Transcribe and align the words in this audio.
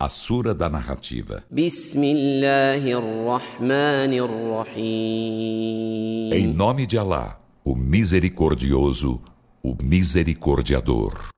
A 0.00 0.08
Sura 0.08 0.54
da 0.54 0.70
Narrativa. 0.70 1.42
Em 6.32 6.46
nome 6.46 6.86
de 6.86 6.96
Alá, 6.96 7.40
o 7.64 7.74
Misericordioso, 7.74 9.20
o 9.60 9.74
Misericordiador. 9.82 11.30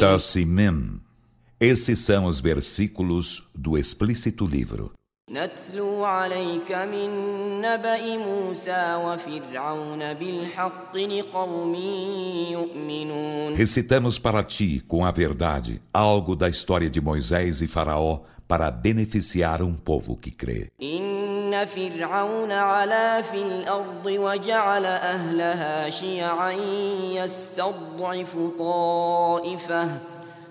Tassimim. 0.00 1.02
Esses 1.60 1.98
são 1.98 2.24
os 2.24 2.40
versículos 2.40 3.50
do 3.54 3.76
explícito 3.76 4.46
livro. 4.46 4.90
نتلو 5.31 6.05
عليك 6.05 6.71
من 6.71 7.09
نبأ 7.61 8.17
موسى 8.17 8.95
وفرعون 9.05 10.13
بالحق 10.13 10.97
لقوم 10.97 11.75
يؤمنون 12.51 13.55
Recitamos 13.55 14.19
para 14.19 14.43
ti, 14.43 14.83
com 14.87 15.03
a 15.03 15.09
verdade, 15.09 15.81
algo 15.91 16.35
da 16.35 16.47
história 16.47 16.91
de 16.91 17.01
Moisés 17.01 17.63
e 17.63 17.67
Faraó 17.67 18.19
para 18.47 18.69
beneficiar 18.69 19.63
um 19.63 19.73
povo 19.73 20.15
que 20.15 20.29
crê. 20.29 20.69
إن 20.79 21.55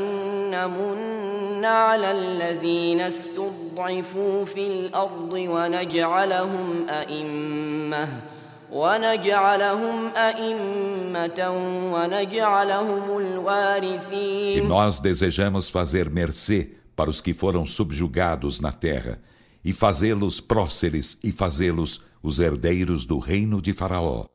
نمن 0.52 1.66
على 1.66 2.12
الذين 2.12 3.02
استضعفوا 3.02 4.46
في 4.46 4.68
الأرض 4.68 5.34
ونجعلهم 5.34 6.90
أئمة 6.90 8.08
ونجعلهم 8.72 10.08
أئمة 10.08 11.50
ونجعلهم 11.94 13.10
E 13.10 13.22
الوارثين 13.22 14.68
nós 14.68 15.00
desejamos 15.00 15.70
fazer 15.70 16.10
mercê 16.10 16.72
para 16.96 17.10
os 17.10 17.22
que 17.22 17.34
foram 17.34 17.68
subjugados 17.68 18.60
na 18.60 18.72
terra, 18.72 19.20
e 19.64 19.74
fazê-los 19.74 20.40
próceres 20.40 21.18
e 21.24 21.32
fazê-los 21.32 22.02
os 22.23 22.39
herdeiros 22.39 23.05
do 23.05 23.19
reino 23.19 23.61
de 23.63 23.73
Faraó. 23.73 24.27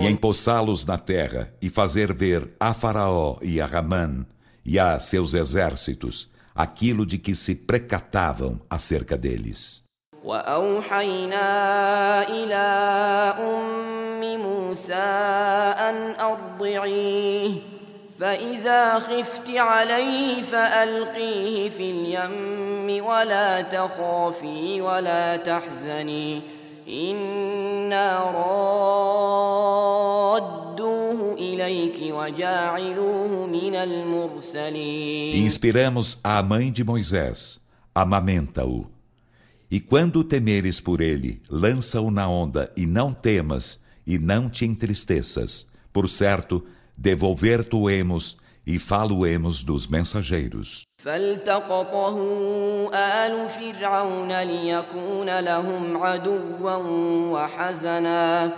E 0.00 0.06
empossá-los 0.08 0.84
na 0.84 0.98
terra 0.98 1.54
e 1.60 1.68
fazer 1.68 2.12
ver 2.12 2.54
a 2.58 2.72
Faraó 2.72 3.38
e 3.42 3.60
a 3.60 3.66
Ramã 3.66 4.24
e 4.64 4.78
a 4.78 4.98
seus 4.98 5.34
exércitos 5.34 6.30
aquilo 6.54 7.06
de 7.06 7.18
que 7.18 7.34
se 7.34 7.54
precatavam 7.54 8.60
acerca 8.68 9.16
deles. 9.16 9.82
وأوحينا 10.24 11.48
إلى 12.28 12.66
أم 13.38 14.22
موسى 14.40 14.94
أن 15.88 16.14
أرضعيه 16.20 17.50
فإذا 18.20 18.98
خفت 18.98 19.50
عليه 19.50 20.42
فألقيه 20.42 21.68
في 21.68 21.90
اليم 21.90 23.04
ولا 23.04 23.60
تخافي 23.60 24.80
ولا 24.80 25.36
تحزني 25.36 26.42
إنا 26.88 28.30
رادوه 30.02 31.34
إليك 31.34 31.98
وجاعلوه 32.14 33.46
من 33.46 33.74
المرسلين 33.74 35.34
inspiramos 35.46 36.18
a 36.22 36.42
mãe 36.42 36.70
de 36.70 36.84
Moisés, 36.84 37.60
amamenta-o. 37.94 39.01
E 39.71 39.79
quando 39.79 40.23
temeres 40.23 40.79
por 40.79 41.01
ele, 41.01 41.41
lança-o 41.49 42.09
na 42.09 42.27
onda, 42.27 42.71
e 42.75 42.85
não 42.85 43.13
temas, 43.13 43.79
e 44.05 44.17
não 44.17 44.49
te 44.49 44.65
entristeças. 44.65 45.67
Por 45.91 46.09
certo, 46.09 46.65
devolver-te-emos 46.97 48.37
e 48.65 48.79
falo-emos 48.79 49.63
dos 49.63 49.87
mensageiros. 49.87 50.87
فالتقطه 50.97 52.17
آل 52.93 53.49
فرعون 53.49 54.41
ليكون 54.41 55.39
لهم 55.39 55.97
عدوا 55.97 56.75
وحزنا 57.31 58.53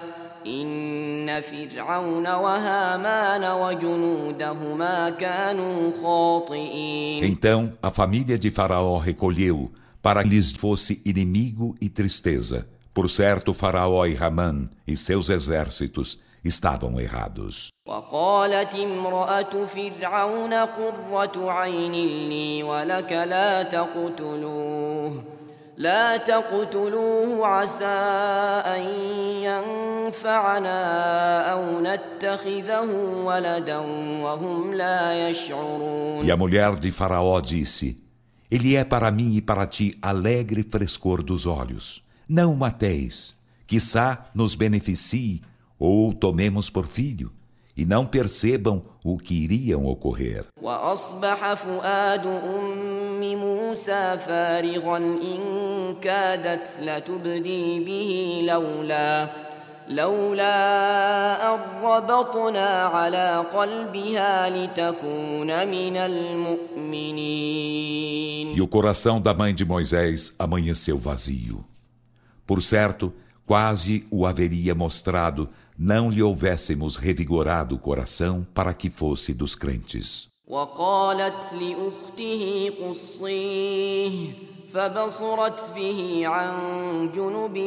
إن 0.47 1.41
فرعون 1.41 2.27
وهامان 2.27 3.43
وجنودهما 3.61 5.09
كانوا 5.09 5.91
خاطئين 6.01 7.23
Então 7.23 7.73
a 7.83 7.91
família 7.91 8.37
de 8.39 8.49
Faraó 8.49 8.97
recolheu 8.97 9.71
para 10.03 10.23
que 10.23 10.29
lhes 10.29 10.51
fosse 10.51 11.01
inimigo 11.05 11.75
e 11.81 11.89
tristeza. 11.89 12.67
Por 12.93 13.09
certo, 13.09 13.53
Faraó 13.53 14.05
e 14.05 14.13
Ramã 14.13 14.69
e 14.87 14.95
seus 14.97 15.29
exércitos 15.29 16.19
estavam 16.43 16.99
errados. 16.99 17.69
وقالت 17.87 18.75
امرأة 18.75 19.65
فرعون 19.65 20.53
قرة 20.53 21.51
عين 21.51 21.91
لي 22.29 22.63
ولك 22.63 23.11
لا 23.11 23.63
تقتلوه 23.63 25.23
لا 25.77 26.17
تقتلوه 26.17 27.47
عسى 27.47 27.85
أن 28.65 28.81
ينفعنا 29.41 30.81
أو 31.51 31.79
نتخذه 31.81 32.91
ولدا 33.25 33.77
وهم 34.23 34.73
لا 34.73 35.29
يشعرون 35.29 36.25
E 36.25 36.31
a 36.31 36.37
mulher 36.37 36.75
de 36.75 36.91
Faraó 36.91 37.41
disse: 37.41 38.02
Ele 38.53 38.75
é 38.75 38.83
para 38.83 39.11
mim 39.11 39.35
e 39.35 39.41
para 39.41 39.67
ti 39.67 39.97
alegre 40.01 40.63
frescor 40.63 41.21
dos 41.21 41.45
olhos. 41.45 42.03
Não 42.27 42.53
o 42.53 42.57
mateis, 42.57 43.35
quiçá 43.67 44.29
nos 44.33 44.55
beneficie 44.55 45.41
ou 45.77 46.09
o 46.09 46.13
tomemos 46.13 46.69
por 46.69 46.85
filho, 46.87 47.31
e 47.77 47.85
não 47.85 48.05
percebam 48.05 48.83
o 49.03 49.17
que 49.17 49.33
iriam 49.33 49.85
ocorrer. 49.85 50.45
وأصبح 50.61 51.53
فؤاد 51.53 52.25
أم 52.25 53.35
موسى 53.35 54.17
فارغا 54.17 54.97
إن 54.97 55.95
كادت 56.01 56.67
لتبدي 56.81 57.79
به 57.79 58.41
لولا 58.43 59.29
لولا 59.89 61.55
أن 61.55 61.59
ربطنا 61.83 62.83
على 62.83 63.45
قلبها 63.53 64.49
لتكون 64.49 65.67
من 65.67 65.97
المؤمنين 65.97 67.59
E 68.55 68.61
o 68.61 68.67
coração 68.67 69.21
da 69.21 69.33
mãe 69.33 69.53
de 69.53 69.65
Moisés 69.65 70.33
amanheceu 70.37 70.97
vazio. 70.97 71.65
Por 72.45 72.61
certo, 72.61 73.13
quase 73.45 74.05
o 74.11 74.25
haveria 74.25 74.75
mostrado, 74.75 75.49
não 75.77 76.11
lhe 76.11 76.21
houvéssemos 76.21 76.95
revigorado 76.97 77.75
o 77.75 77.79
coração 77.79 78.45
para 78.53 78.73
que 78.73 78.89
fosse 78.89 79.33
dos 79.33 79.55
crentes. 79.55 80.29
وقالت 80.47 81.53
لأخته 81.53 82.71
قصيه 82.81 84.33
فبصرت 84.73 85.73
به 85.75 86.21
عن 86.27 86.53
جنب 87.15 87.57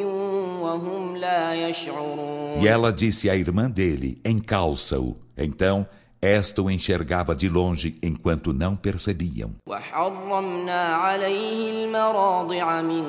وهم 0.63 1.17
لا 1.17 1.55
يشعرون 1.69 2.61
E 2.63 2.69
ela 2.69 2.93
disse 2.93 3.29
à 3.31 3.37
irmã 3.37 3.69
dele: 3.71 4.19
Encalça-o. 4.25 5.17
Então, 5.37 5.87
esta 6.21 6.63
o 6.63 6.71
enxergava 6.71 7.35
de 7.35 7.49
longe 7.49 7.95
enquanto 8.03 8.53
não 8.53 8.77
percebiam. 8.77 9.51
وحرمنا 9.67 10.95
عليه 10.95 11.71
المراضع 11.71 12.83
من 12.83 13.05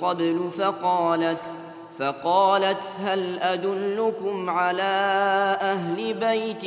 قبل 0.00 0.50
فقالت 0.50 1.44
فقالت 1.98 2.82
هل 2.98 3.38
أدلكم 3.38 4.50
على 4.50 4.92
أهل 5.60 6.14
بيت 6.14 6.64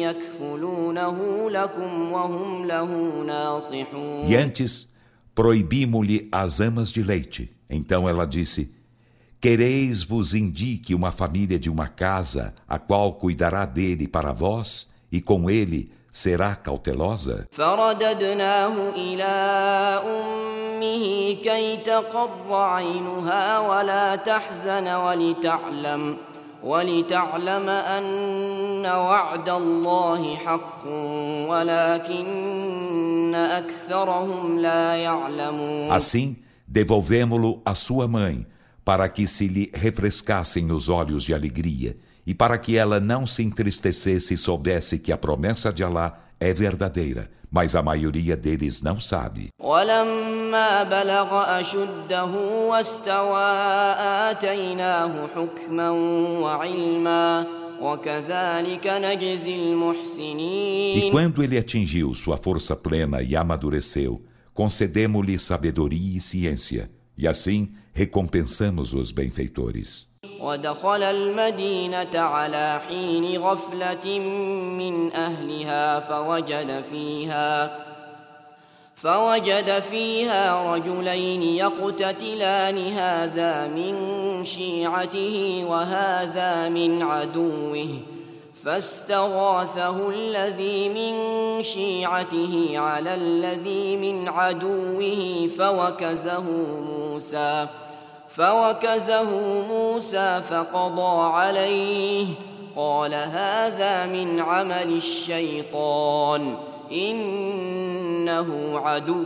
يكفلونه 0.00 1.50
لكم 1.50 2.12
وهم 2.12 2.66
له 2.66 2.90
ناصحون 3.26 4.26
E 4.28 4.36
antes, 4.36 4.86
proibimos-lhe 5.33 6.27
as 6.31 6.59
amas 6.59 6.91
de 6.91 7.03
leite. 7.03 7.51
Então 7.69 8.07
ela 8.07 8.25
disse: 8.25 8.73
Quereis 9.39 10.03
vos 10.03 10.33
indique 10.33 10.93
uma 10.93 11.11
família 11.11 11.57
de 11.57 11.69
uma 11.69 11.87
casa, 11.87 12.53
a 12.67 12.77
qual 12.77 13.13
cuidará 13.13 13.65
dele 13.65 14.07
para 14.07 14.31
vós, 14.31 14.87
e 15.11 15.19
com 15.19 15.49
ele 15.49 15.91
será 16.11 16.55
cautelosa? 16.55 17.47
فرددناه 26.62 26.82
إلى 26.82 26.86
أمه 26.86 26.92
كي 26.92 27.02
تقر 27.02 27.22
عينها 27.22 27.36
ولا 27.36 27.58
تحزن 27.58 27.66
ولتعلم 27.66 27.66
ولتعلم 27.66 27.68
أن 27.68 28.86
وعد 28.86 29.48
الله 29.48 30.36
حق 30.36 30.86
ولكن 31.48 33.34
أكثرهم 33.34 34.58
لا 34.58 34.96
يعلمون 34.96 35.90
Assim, 35.90 36.36
devolvemo-lo 36.68 37.62
à 37.64 37.74
sua 37.74 38.08
mãe, 38.08 38.46
para 38.84 39.08
que 39.08 39.26
se 39.26 39.48
lhe 39.48 39.70
refrescassem 39.74 40.72
os 40.72 40.88
olhos 40.88 41.24
de 41.24 41.34
alegria, 41.34 41.96
e 42.26 42.34
para 42.34 42.58
que 42.58 42.76
ela 42.76 43.00
não 43.00 43.26
se 43.26 43.42
entristecesse 43.42 44.34
e 44.34 44.36
soubesse 44.36 44.98
que 44.98 45.12
a 45.12 45.16
promessa 45.16 45.72
de 45.72 45.84
Alá 45.84 46.18
é 46.40 46.52
verdadeira, 46.52 47.30
mas 47.50 47.74
a 47.74 47.82
maioria 47.82 48.36
deles 48.36 48.82
não 48.82 49.00
sabe. 49.00 49.50
ولما 49.60 50.82
بلغ 50.82 51.60
أشده 51.60 52.24
واستوى 52.70 53.44
آتيناه 54.30 55.26
حكما 55.26 55.90
وعلما 56.40 57.46
وكذلك 57.80 58.86
نجزي 58.86 59.54
E 59.54 59.58
المحسنين 59.58 61.12
quando 61.12 61.42
ele 61.42 61.58
atingiu 61.58 62.14
sua 62.14 62.36
força 62.36 62.74
plena 62.76 63.22
e 63.22 63.36
amadureceu, 63.36 64.22
concedemos-lhe 64.54 65.38
sabedoria 65.38 66.16
e 66.16 66.20
ciência, 66.20 66.90
e 67.16 67.26
assim 67.28 67.72
recompensamos 67.92 68.92
os 68.92 69.10
benfeitores. 69.10 70.08
ودخل 70.39 71.03
المدينة 71.03 72.19
على 72.19 72.81
حين 72.89 73.37
غفلة 73.37 74.19
من 74.79 75.13
أهلها 75.13 75.99
فوجد 75.99 76.83
فيها 76.91 77.79
فوجد 78.95 79.79
فيها 79.79 80.73
رجلين 80.73 81.41
يقتتلان 81.41 82.87
هذا 82.87 83.67
من 83.67 83.95
شيعته 84.43 85.65
وهذا 85.67 86.69
من 86.69 87.01
عدوه 87.03 87.89
فاستغاثه 88.63 90.09
الذي 90.09 90.89
من 90.89 91.13
شيعته 91.63 92.79
على 92.79 93.13
الذي 93.13 93.97
من 93.97 94.29
عدوه 94.29 95.49
فوكزه 95.57 96.49
موسى. 96.81 97.67
فوكزه 98.30 99.30
موسى 99.68 100.42
فقضى 100.48 101.34
عليه 101.34 102.26
قال 102.76 103.14
هذا 103.14 104.06
من 104.06 104.40
عمل 104.40 104.96
الشيطان 104.96 106.56
إنه 106.92 108.78
عدو 108.78 109.24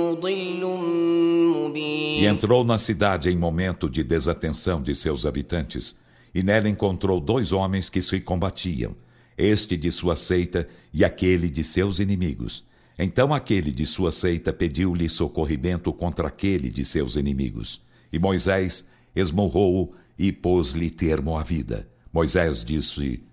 مضل 0.00 0.64
E 0.64 2.26
مبين 2.26 2.28
entrou 2.28 2.64
na 2.64 2.78
cidade 2.78 3.28
em 3.28 3.36
momento 3.36 3.90
de 3.90 4.02
desatenção 4.02 4.82
de 4.82 4.94
seus 4.94 5.26
habitantes, 5.26 5.96
e 6.34 6.42
nela 6.42 6.68
encontrou 6.68 7.20
dois 7.20 7.52
homens 7.52 7.90
que 7.90 8.00
se 8.00 8.20
combatiam, 8.20 8.94
este 9.36 9.76
de 9.76 9.90
sua 9.90 10.16
seita 10.16 10.68
e 10.92 11.04
aquele 11.04 11.50
de 11.50 11.64
seus 11.64 11.98
inimigos. 11.98 12.64
Então 12.98 13.34
aquele 13.34 13.70
de 13.70 13.84
sua 13.86 14.12
seita 14.12 14.52
pediu-lhe 14.52 15.08
socorrimento 15.08 15.92
contra 15.92 16.28
aquele 16.28 16.70
de 16.70 16.84
seus 16.84 17.16
inimigos. 17.16 17.82
E 18.12 18.18
Moisés 18.18 18.88
esmurrou-o 19.14 19.94
e 20.18 20.32
pôs-lhe 20.32 20.90
termo 20.90 21.36
à 21.36 21.42
vida. 21.42 21.88
Moisés 22.12 22.64
disse: 22.64 23.24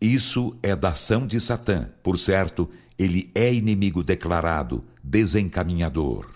Isso 0.00 0.56
é 0.62 0.76
da 0.76 0.90
ação 0.90 1.26
de 1.26 1.40
Satã. 1.40 1.90
Por 2.02 2.18
certo, 2.18 2.70
ele 2.96 3.30
é 3.34 3.52
inimigo 3.52 4.02
declarado, 4.02 4.84
desencaminhador. 5.02 6.34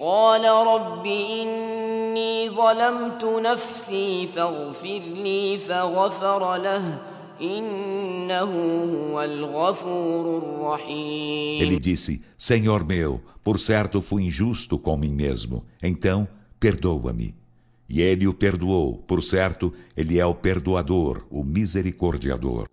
قال 0.00 0.44
رب 0.44 1.06
إني 1.06 2.50
ظلمت 2.50 3.24
نفسي 3.24 4.26
فاغفر 4.26 5.02
لي 5.14 5.58
فغفر 5.58 6.56
له 6.56 6.98
ele 11.61 11.79
disse: 11.79 12.23
Senhor 12.37 12.85
meu, 12.85 13.21
por 13.43 13.59
certo 13.59 14.01
fui 14.01 14.23
injusto 14.23 14.77
com 14.77 14.97
mim 14.97 15.11
mesmo, 15.11 15.63
então 15.81 16.27
perdoa-me. 16.59 17.35
E 17.87 18.01
ele 18.01 18.27
o 18.27 18.33
perdoou, 18.33 18.97
por 18.97 19.21
certo, 19.21 19.71
ele 19.95 20.17
é 20.17 20.25
o 20.25 20.33
perdoador, 20.33 21.23
o 21.29 21.43
misericordiador. 21.43 22.67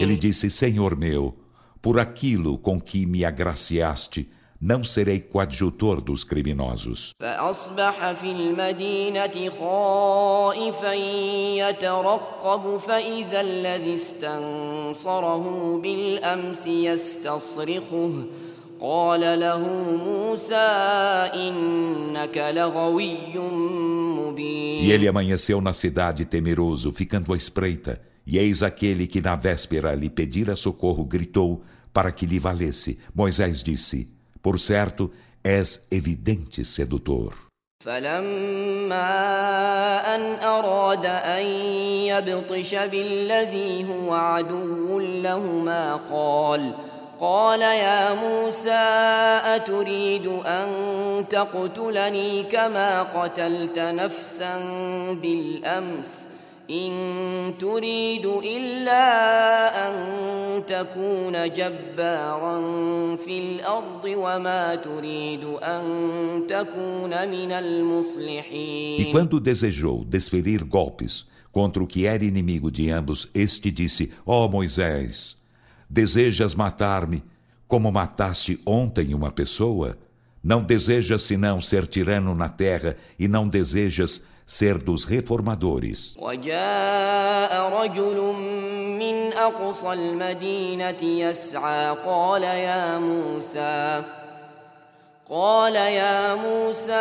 Ele 0.00 0.16
disse: 0.16 0.48
Senhor 0.48 0.96
meu, 0.96 1.34
por 1.82 1.98
aquilo 1.98 2.56
com 2.56 2.80
que 2.80 3.04
me 3.06 3.24
agraciaste, 3.24 4.30
não 4.61 4.83
serei 4.83 5.19
coadjutor 5.19 6.01
dos 6.01 6.23
criminosos. 6.23 7.11
فأصبح 7.19 8.11
في 8.11 8.31
المدينة 8.31 9.49
خائفا 9.49 10.93
يترقب 11.69 12.77
فإذا 12.77 13.41
الذي 13.41 13.93
استنصره 13.93 15.77
بالأمس 15.81 16.67
يستصرخه 16.67 18.25
قال 18.79 19.39
له 19.39 19.59
موسى 20.05 20.55
إنك 21.33 22.37
لغوي 22.37 23.37
مبين 23.37 24.85
E 24.85 24.91
ele 24.91 25.07
amanheceu 25.07 25.61
na 25.61 25.73
cidade 25.73 26.25
temeroso, 26.25 26.91
ficando 26.91 27.33
à 27.33 27.37
espreita. 27.37 28.01
E 28.27 28.37
eis 28.37 28.63
aquele 28.63 29.07
que 29.07 29.21
na 29.21 29.35
véspera 29.35 29.93
lhe 29.95 30.09
pedira 30.09 30.55
socorro 30.55 31.05
gritou 31.05 31.63
para 31.93 32.11
que 32.11 32.25
lhe 32.25 32.39
valesse. 32.39 32.99
Moisés 33.13 33.63
disse: 33.63 34.15
Por 34.42 34.58
certo, 34.58 35.10
és 35.42 35.86
evidente 35.90 36.64
sedutor. 36.64 37.50
فلما 37.80 39.10
أن 40.14 40.34
أراد 40.44 41.06
أن 41.06 41.42
يبطش 42.12 42.74
بالذي 42.74 43.86
هو 43.88 44.12
عدو 44.14 45.00
لهما 45.00 45.94
قال 46.12 46.74
قال 47.20 47.60
يا 47.60 48.14
موسى 48.14 48.84
أتريد 49.56 50.26
أن 50.26 50.68
تقتلني 51.28 52.42
كما 52.42 53.02
قتلت 53.02 53.78
نفسا 53.78 54.58
بالأمس 55.22 56.28
إن 56.69 57.53
تريد 57.59 58.25
إلا 58.25 59.07
أن 59.87 59.95
تكون 60.65 61.53
جبارا 61.53 62.57
في 63.15 63.39
الأرض 63.39 64.05
وما 64.05 64.75
تريد 64.75 65.43
أن 65.43 65.83
تكون 66.49 67.29
من 67.29 67.51
E 67.51 67.59
المصلحين 67.59 69.11
quando 69.11 69.39
desejou 69.39 70.03
desferir 70.03 70.63
golpes 70.63 71.25
contra 71.51 71.83
o 71.83 71.87
que 71.87 72.05
era 72.05 72.25
inimigo 72.25 72.71
de 72.71 72.89
ambos, 72.89 73.29
este 73.33 73.69
disse: 73.69 74.11
Ó 74.25 74.47
Moisés, 74.47 75.37
desejas 75.89 76.55
matar-me 76.55 77.23
como 77.67 77.91
mataste 77.91 78.59
ontem 78.65 79.13
uma 79.13 79.31
pessoa? 79.31 79.97
Não 80.43 80.61
desejas 80.61 81.23
senão 81.23 81.59
ser 81.59 81.87
tirano 81.87 82.35
na 82.35 82.49
terra 82.49 82.95
e 83.17 83.27
não 83.27 83.47
desejas 83.47 84.23
ser 84.49 84.77
dos 84.77 85.05
reformadores. 85.05 86.15
وجاء 86.17 87.81
رجل 87.81 88.33
من 88.99 89.33
أقصى 89.33 89.93
المدينة 89.93 91.03
يسعى 91.03 91.95
قال 92.05 92.43
يا 92.43 92.99
موسى 92.99 94.03
قال 95.29 95.75
يا 95.75 96.35
موسى 96.35 96.93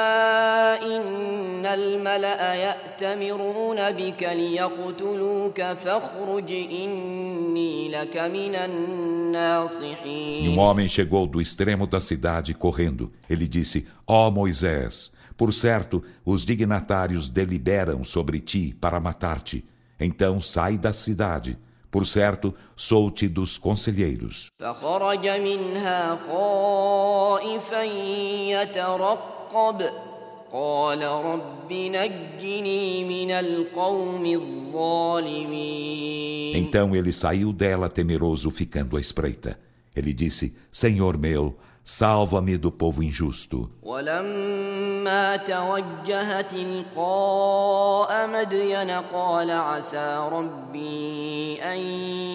إن 0.83 1.67
الملأ 1.67 2.55
يأتمرون 2.55 3.93
بك 3.93 4.23
ليقتلوك 4.23 5.63
فاخرج 5.63 6.53
إني 6.53 7.89
لك 7.89 8.17
من 8.17 8.55
E 8.55 8.65
الناصحين 8.65 10.55
um 10.55 10.59
homem 10.59 10.89
chegou 10.89 11.27
do 11.27 11.41
extremo 11.41 11.87
da 11.87 12.01
cidade 12.01 12.55
correndo. 12.55 13.11
Ele 13.29 13.47
disse: 13.47 13.87
Ó 14.07 14.31
Moisés, 14.31 15.13
por 15.40 15.54
certo, 15.54 16.04
os 16.26 16.44
dignatários 16.44 17.30
deliberam 17.30 18.04
sobre 18.04 18.42
ti 18.42 18.76
para 18.78 19.00
matar-te. 19.00 19.64
Então 19.98 20.42
sai 20.42 20.78
da 20.78 20.92
cidade. 20.92 21.58
Por 21.90 22.06
certo, 22.06 22.54
sou-te 22.76 23.26
dos 23.30 23.58
conselheiros. 23.58 24.48
Então 36.54 36.94
ele 36.94 37.14
saiu 37.14 37.54
dela 37.54 37.88
temeroso, 37.88 38.52
ficando 38.52 38.98
à 38.98 39.00
espreita. 39.00 39.58
Ele 39.96 40.14
disse: 40.14 40.54
Senhor 40.72 41.18
meu, 41.18 41.58
salva-me 41.89 42.57
do 42.57 42.71
povo 42.71 43.03
injusto. 43.03 43.69
ولما 43.83 45.37
توجه 45.37 46.41
تلقاء 46.41 48.27
مدين 48.29 48.91
قال 48.91 49.51
عسى 49.51 50.29
ربي 50.33 51.63
أن 51.63 51.79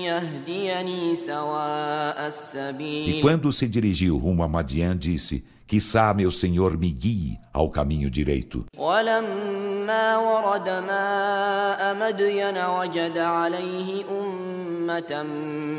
يهديني 0.03 1.15
سواء 1.15 2.17
E 2.17 2.27
السبيل 2.27 3.21
quando 3.21 3.51
se 3.51 3.67
dirigiu 3.67 4.17
rumo 4.17 4.43
a 4.43 4.47
Madian, 4.47 4.95
disse: 4.95 5.43
Quissá 5.69 6.13
meu 6.15 6.31
Senhor 6.31 6.75
me 6.77 6.91
guie 6.91 7.38
ao 7.53 7.69
caminho 7.69 8.09
direito. 8.09 8.65
ولما 8.77 10.17
ورد 10.17 10.69
ماء 10.69 11.95
مدين 11.95 12.57
وجد 12.57 13.17
عليه 13.17 14.05
أمة 14.09 15.23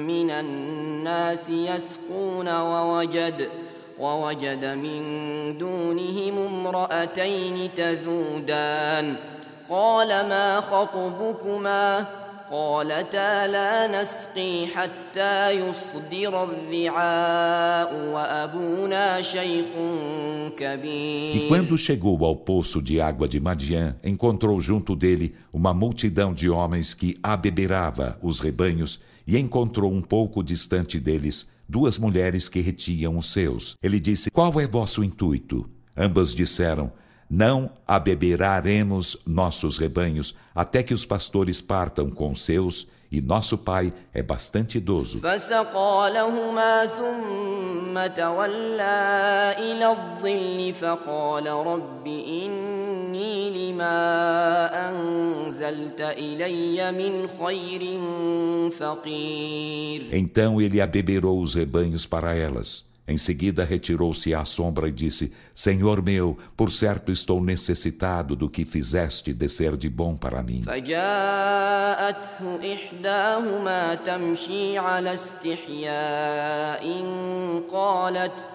من 0.07 0.31
الناس 0.31 1.51
يسقون 1.51 2.49
ووجد 2.49 3.49
ووجد 3.99 4.65
من 4.65 5.03
دونهم 5.59 6.39
امرأتين 6.39 7.75
تذودان 7.75 9.17
قال 9.71 10.09
ما 10.09 10.61
خطبكما 10.61 12.07
قالتا 12.51 13.47
لا 13.47 14.01
نسقي 14.01 14.67
حتى 14.67 15.51
يصدر 15.51 16.45
الرعاء 16.45 17.95
وأبونا 18.13 19.21
شيخ 19.23 19.67
كبير 20.57 21.35
E 21.35 21.49
quando 21.49 21.79
chegou 21.79 22.25
ao 22.25 22.35
poço 22.35 22.83
de 22.83 23.01
água 23.01 23.29
de 23.29 23.39
Madian, 23.39 23.95
encontrou 24.03 24.61
junto 24.61 24.97
dele 24.97 25.35
uma 25.53 25.73
multidão 25.73 26.35
de 26.35 26.51
homens 26.51 26.93
que 26.93 27.17
abeberava 27.23 28.19
os 28.21 28.41
rebanhos 28.41 28.99
e 29.27 29.39
encontrou 29.39 29.93
um 29.93 30.03
pouco 30.03 30.43
distante 30.43 30.99
deles 30.99 31.49
duas 31.68 31.98
mulheres 31.98 32.48
que 32.48 32.62
retiam 32.62 33.18
os 33.18 33.32
seus. 33.32 33.76
Ele 33.82 34.00
disse: 34.00 34.32
Qual 34.32 34.60
é 34.60 34.68
vosso 34.68 35.04
intuito? 35.04 35.70
Ambas 35.96 36.34
disseram: 36.34 36.92
Não 37.30 37.72
abeberaremos 37.88 39.18
nossos 39.26 39.78
rebanhos 39.78 40.36
até 40.54 40.84
que 40.84 40.94
os 40.94 41.06
pastores 41.06 41.62
partam 41.62 42.10
com 42.10 42.32
os 42.32 42.44
seus, 42.44 42.88
e 43.12 43.22
nosso 43.22 43.58
pai 43.58 43.94
é 44.14 44.22
bastante 44.22 44.78
idoso. 44.78 45.20
Então 60.12 60.60
ele 60.60 60.82
abeberou 60.82 61.42
os 61.42 61.54
rebanhos 61.54 62.06
para 62.06 62.36
elas. 62.36 62.84
Em 63.09 63.17
seguida 63.17 63.65
retirou-se 63.65 64.33
à 64.33 64.45
sombra 64.45 64.89
e 64.89 64.93
disse: 64.93 65.33
Senhor 65.53 66.01
meu, 66.01 66.39
por 66.57 66.71
certo 66.71 67.11
estou 67.11 67.43
necessitado 67.43 68.37
do 68.37 68.49
que 68.49 68.65
fizeste 68.65 69.35
descer 69.35 69.77
de 69.77 69.89
bom 69.89 70.17
para 70.17 70.43
mim. 70.45 70.63
فجاءته 70.63 72.39
إحداهما 72.75 73.95
تمشي 73.95 74.79
على 74.79 75.13
استحياء 75.13 76.85
قالت 77.73 78.51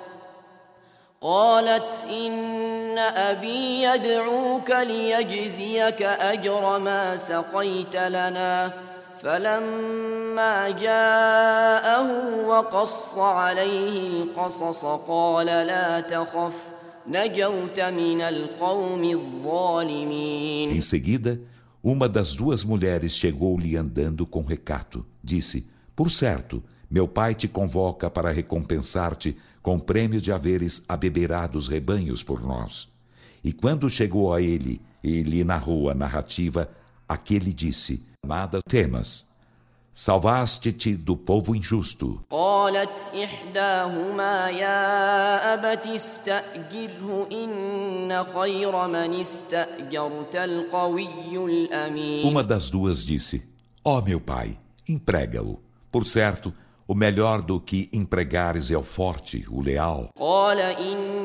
قالت 1.22 1.92
إن 2.10 2.98
أبي 2.98 3.84
يدعوك 3.84 4.72
ليجزيك 4.72 6.02
أجر 6.02 6.80
ما 6.80 7.16
سقيت 7.16 7.96
لنا 7.96 8.74
فلما 9.22 10.70
جاءه 10.70 12.08
وقص 12.46 13.18
عليه 13.18 14.24
القصص 14.24 14.86
قال 14.86 15.46
لا 15.46 16.00
تخف 16.00 16.64
نجوت 17.08 17.80
من 17.80 18.22
القوم 18.22 19.04
الظالمين 19.04 20.72
Em 20.72 20.82
seguida, 20.82 21.40
uma 21.84 22.10
das 22.10 22.34
duas 22.34 22.64
mulheres 22.64 23.16
chegou-lhe 23.16 23.78
andando 23.78 24.26
com 24.26 24.42
recato. 24.42 25.06
Disse: 25.24 25.68
Por 25.96 26.12
certo, 26.12 26.64
meu 26.90 27.08
pai 27.08 27.36
te 27.36 27.48
convoca 27.48 28.10
para 28.10 28.32
recompensar-te 28.32 29.38
com 29.62 29.76
o 29.76 29.82
prêmio 29.82 30.22
de 30.22 30.32
haveres 30.32 30.84
abeberado 30.88 31.58
os 31.58 31.68
rebanhos 31.68 32.22
por 32.24 32.44
nós. 32.44 32.88
E 33.44 33.52
quando 33.52 33.90
chegou 33.90 34.34
a 34.34 34.42
ele 34.42 34.82
e 35.04 35.22
lhe 35.22 35.44
narrou 35.44 35.90
a 35.90 35.94
narrativa, 35.94 36.70
aquele 37.10 37.54
disse: 37.54 38.04
Nada 38.26 38.60
temas. 38.68 39.26
Salvaste-te 39.98 40.94
do 40.94 41.16
povo 41.16 41.56
injusto. 41.56 42.20
قالت 42.30 43.00
إحداهما 43.24 44.50
يا 44.50 45.54
أبت 45.54 45.88
استأجره 45.88 47.28
إن 47.32 48.24
خير 48.24 48.88
من 48.88 49.20
استأجرت 49.22 50.36
القوي 50.36 51.38
الأمين 51.46 52.26
Uma 52.26 52.44
das 52.44 52.70
duas 52.70 53.06
disse: 53.06 53.42
Ó 53.86 54.02
meu 54.02 54.20
pai, 54.20 54.58
emprega-o. 54.90 55.60
Por 55.92 56.06
certo, 56.06 56.54
o 56.88 56.94
melhor 56.94 57.42
do 57.42 57.60
que 57.60 57.90
empregares 57.94 58.70
é 58.70 58.78
o 58.78 58.84
forte, 58.84 59.46
o 59.50 59.62
leal. 59.62 60.10
قال 60.20 60.60
إني 60.60 61.19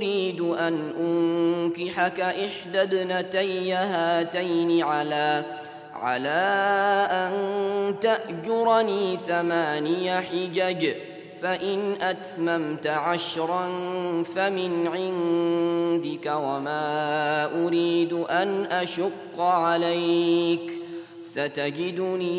أريد 0.00 0.40
أن 0.40 0.74
أنكحك 0.96 2.20
إحدى 2.20 2.82
ابنتي 2.82 3.72
هاتين 3.72 4.82
على 4.82 5.44
على 5.92 6.42
أن 7.12 7.34
تأجرني 8.00 9.16
ثماني 9.16 10.20
حجج 10.20 10.92
فإن 11.42 11.92
أتممت 12.00 12.86
عشرا 12.86 13.66
فمن 14.22 14.86
عندك 14.86 16.26
وما 16.26 17.66
أريد 17.66 18.12
أن 18.12 18.64
أشق 18.64 19.40
عليك. 19.40 20.72
ستجدني 21.22 22.32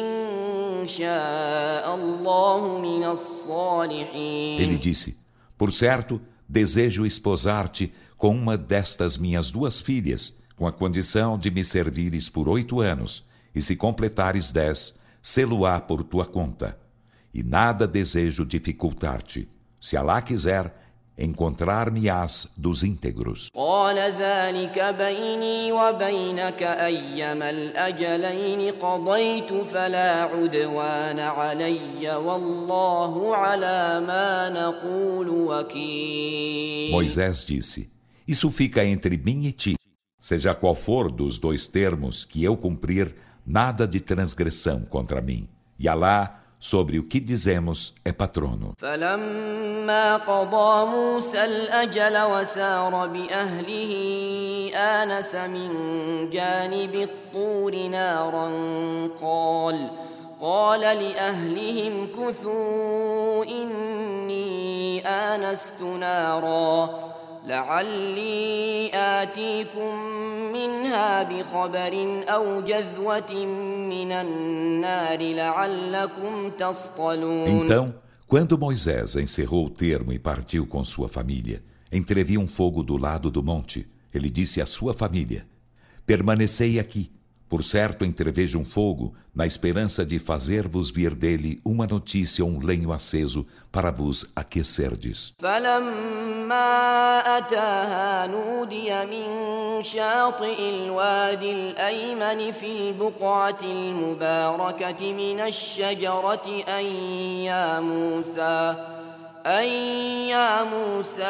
إن 0.00 0.86
شاء 0.86 1.94
الله 1.94 2.78
من 2.78 3.04
الصالحين. 3.04 4.60
Ele 4.60 4.78
disse: 4.78 5.14
Por 5.56 5.70
certo, 5.72 6.20
desejo 6.48 7.04
esposar-te 7.04 7.92
com 8.16 8.34
uma 8.34 8.56
destas 8.56 9.16
minhas 9.16 9.50
duas 9.50 9.80
filhas, 9.80 10.36
com 10.56 10.66
a 10.66 10.72
condição 10.72 11.38
de 11.38 11.50
me 11.50 11.64
servires 11.64 12.28
por 12.28 12.48
oito 12.48 12.80
anos, 12.80 13.24
e 13.54 13.60
se 13.60 13.76
completares 13.76 14.50
dez, 14.50 14.98
sê-lo-á 15.22 15.80
por 15.80 16.02
tua 16.02 16.26
conta. 16.26 16.78
E 17.32 17.42
nada 17.42 17.86
desejo 17.86 18.44
dificultar-te. 18.44 19.48
Se 19.80 19.96
Alá 19.96 20.20
quiser, 20.22 20.87
encontrar-me-ás 21.18 22.48
dos 22.56 22.84
íntegros. 22.84 23.48
Moisés 36.92 37.44
disse: 37.44 37.90
Isso 38.26 38.50
fica 38.52 38.84
entre 38.84 39.18
mim 39.18 39.44
e 39.46 39.52
ti. 39.52 39.74
Seja 40.20 40.54
qual 40.54 40.74
for 40.74 41.10
dos 41.10 41.38
dois 41.38 41.66
termos 41.66 42.24
que 42.24 42.44
eu 42.44 42.56
cumprir, 42.56 43.14
nada 43.46 43.86
de 43.86 44.00
transgressão 44.00 44.84
contra 44.84 45.20
mim. 45.20 45.48
E 45.78 45.88
Alá 45.88 46.37
sobre 46.59 46.97
o 46.97 47.03
que 47.03 47.19
dizemos, 47.19 47.93
é 48.05 48.11
patrono. 48.13 48.73
فلما 48.77 50.17
قضى 50.17 50.85
موسى 50.85 51.45
الأجل 51.45 52.21
وسار 52.23 53.07
بأهله 53.07 53.91
آنس 54.75 55.35
من 55.35 55.69
جانب 56.29 56.95
الطور 56.95 57.87
نارا 57.87 58.47
قال 59.21 59.89
قال 60.41 60.81
لأهلهم 60.81 62.07
كثوا 62.11 63.45
إني 63.45 65.07
آنست 65.07 65.81
نارا 65.81 66.89
لعلي 67.47 68.91
آتيكم 68.93 69.95
منها 70.53 71.23
بخبر 71.23 72.23
أو 72.27 72.61
جذوة 72.61 73.45
من 73.89 74.11
النار 74.11 75.19
لعلكم 75.19 76.49
تصطلون 76.49 77.47
Então, 77.47 77.93
quando 78.27 78.57
Moisés 78.57 79.15
encerrou 79.15 79.65
o 79.65 79.69
termo 79.69 80.11
e 80.13 80.19
partiu 80.19 80.65
com 80.65 80.83
sua 80.83 81.07
família, 81.07 81.61
entreviu 81.91 82.41
um 82.41 82.47
fogo 82.47 82.81
do 82.81 82.97
lado 82.97 83.29
do 83.29 83.43
monte. 83.43 83.85
Ele 84.13 84.29
disse 84.29 84.61
à 84.61 84.65
sua 84.65 84.93
família: 84.93 85.45
Permanecei 86.05 86.79
aqui, 86.79 87.11
por 87.48 87.64
certo, 87.64 88.04
entrevejo 88.04 88.58
um 88.58 88.64
fogo, 88.64 89.14
na 89.34 89.46
esperança 89.46 90.04
de 90.04 90.18
fazer-vos 90.18 90.90
vir 90.90 91.14
dele 91.14 91.60
uma 91.64 91.86
notícia 91.86 92.44
ou 92.44 92.50
um 92.50 92.58
lenho 92.58 92.92
aceso 92.92 93.46
para 93.72 93.90
vos 93.90 94.26
aquecerdes. 94.36 95.32
أي 109.47 110.29
يا 110.29 110.63
موسى 110.63 111.23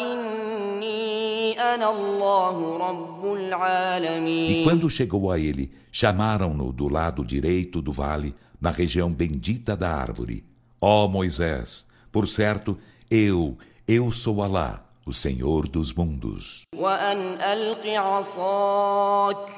إني 0.00 1.52
أنا 1.60 1.90
الله 1.90 2.78
رب 2.78 3.32
العالمين 3.32 4.50
E 4.50 4.64
quando 4.64 4.88
chegou 4.88 5.30
a 5.30 5.38
ele, 5.38 5.70
chamaram-no 5.92 6.72
do 6.72 6.88
lado 6.88 7.24
direito 7.24 7.82
do 7.82 7.92
vale, 7.92 8.34
na 8.60 8.70
região 8.70 9.10
bendita 9.12 9.76
da 9.76 9.90
árvore. 9.90 10.44
Ó 10.80 11.04
oh 11.04 11.08
Moisés, 11.08 11.86
por 12.10 12.26
certo, 12.26 12.78
eu, 13.10 13.58
eu 13.86 14.10
sou 14.10 14.42
Alá, 14.42 14.82
o 15.06 15.12
Senhor 15.12 15.68
dos 15.68 15.92
mundos. 15.92 16.62
وأن 16.76 17.40
ألق 17.40 17.86
عصاك 17.86 19.48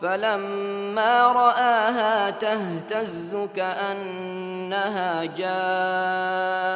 فلما 0.00 1.32
رآها 1.32 2.30
تهتز 2.30 3.36
كأنها 3.56 5.24
جان 5.24 6.70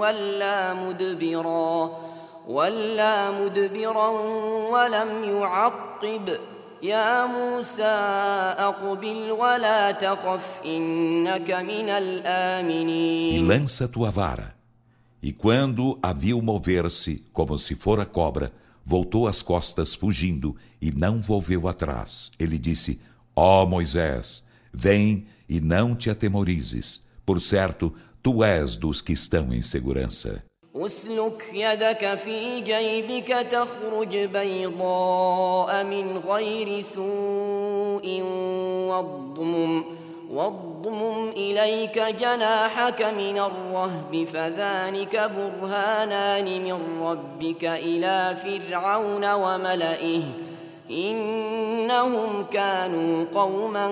ولا 0.00 0.74
مدبرا 0.74 1.90
ولا 2.48 3.30
مدبرا 3.30 4.08
ولم 4.70 5.24
يعقب 5.24 6.38
يا 6.82 7.26
موسى 7.26 7.82
أقبل 8.58 9.30
ولا 9.30 9.90
تخف 9.90 10.60
إنك 10.66 11.50
من 11.50 11.88
الآمنين 11.88 13.40
E 13.40 13.46
lança 13.46 13.86
tua 13.86 14.10
vara. 14.10 14.54
E 15.22 15.32
quando 15.32 15.98
a 16.02 16.12
viu 16.12 16.40
mover-se 16.42 17.22
como 17.32 17.58
se 17.58 17.74
fora 17.74 18.06
cobra, 18.06 18.50
voltou 18.89 19.27
as 19.27 19.41
costas 19.41 19.95
fugindo 19.95 20.55
e 20.81 20.91
não 20.91 21.21
volveu 21.21 21.67
atrás. 21.67 22.31
Ele 22.39 22.57
disse: 22.57 22.99
Ó 23.35 23.63
oh 23.63 23.67
Moisés, 23.67 24.43
vem 24.73 25.25
e 25.49 25.59
não 25.59 25.95
te 25.95 26.09
atemorizes. 26.09 27.03
Por 27.25 27.41
certo, 27.41 27.93
tu 28.21 28.43
és 28.43 28.75
dos 28.75 29.01
que 29.01 29.13
estão 29.13 29.51
em 29.53 29.61
segurança. 29.61 30.43
اسلك 30.75 31.51
يدك 31.53 32.15
في 32.15 32.61
جيبك 32.61 33.27
تخرج 33.27 34.17
بيضاء 34.17 35.83
من 35.83 36.17
غير 36.17 36.81
سوء 36.81 38.21
واضمم 38.89 39.98
واضمم 40.29 41.29
إليك 41.29 41.99
جناحك 41.99 43.01
من 43.01 43.37
الرهب 43.37 44.23
فذلك 44.33 45.31
برهانان 45.35 46.63
من 46.63 47.01
ربك 47.01 47.65
إلى 47.65 48.35
فرعون 48.35 49.33
وملئه 49.33 50.23
إنهم 50.89 52.43
كانوا 52.51 53.25
قوما 53.33 53.87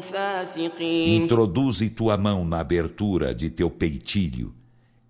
فاسقين 0.00 1.28
Introduze 1.28 1.90
tua 1.90 2.16
mão 2.16 2.44
na 2.44 2.60
abertura 2.60 3.34
de 3.34 3.50
teu 3.50 3.70
peitilho. 3.70 4.54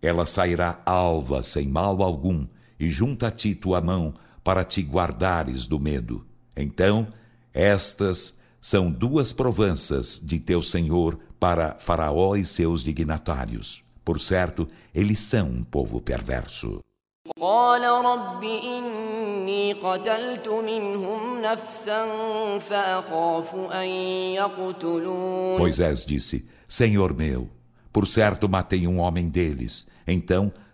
Ela 0.01 0.27
sairá 0.27 0.81
alva 0.87 1.43
sem 1.43 1.69
mal 1.69 2.03
algum, 2.03 2.47
e 2.79 2.89
junta 2.89 3.29
a 3.29 3.31
ti 3.31 3.55
tua 3.55 3.81
mão 3.81 4.15
para 4.45 4.65
te 4.65 4.81
guardares 4.81 5.67
do 5.67 5.79
medo. 5.79 6.25
Então, 6.57 7.07
estas 7.53 8.41
são 8.64 8.90
duas 8.90 9.34
provanças 9.34 10.18
de 10.24 10.40
teu 10.40 10.64
Senhor 10.64 11.20
para 11.38 11.76
Faraó 11.80 12.38
e 12.38 12.46
seus 12.46 12.82
dignatários. 12.82 13.84
Por 14.06 14.22
certo, 14.22 14.66
eles 14.96 15.20
são 15.20 15.50
um 15.50 15.64
povo 15.66 16.00
perverso. 16.00 16.80
Moisés 25.60 26.06
disse: 26.06 26.50
Senhor 26.66 27.14
meu, 27.14 27.50
por 27.92 28.08
certo 28.08 28.48
matei 28.48 28.88
um 28.88 29.00
homem 29.00 29.28
deles, 29.28 29.86
então 30.08 30.54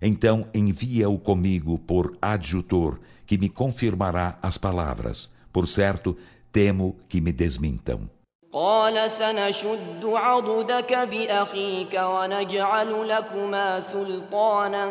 Então 0.00 0.46
envia-o 0.52 1.18
comigo 1.18 1.78
por 1.78 2.12
adjutor, 2.20 3.00
que 3.26 3.38
me 3.38 3.48
confirmará 3.48 4.38
as 4.42 4.58
palavras. 4.58 5.30
Por 5.52 5.66
certo, 5.66 6.16
temo 6.52 6.96
que 7.08 7.20
me 7.20 7.32
desmintam. 7.32 8.08
قال 8.52 9.10
سنشد 9.10 10.04
عضدك 10.04 10.92
بأخيك 10.94 11.94
ونجعل 11.94 13.08
لكما 13.08 13.80
سلطانا 13.80 14.86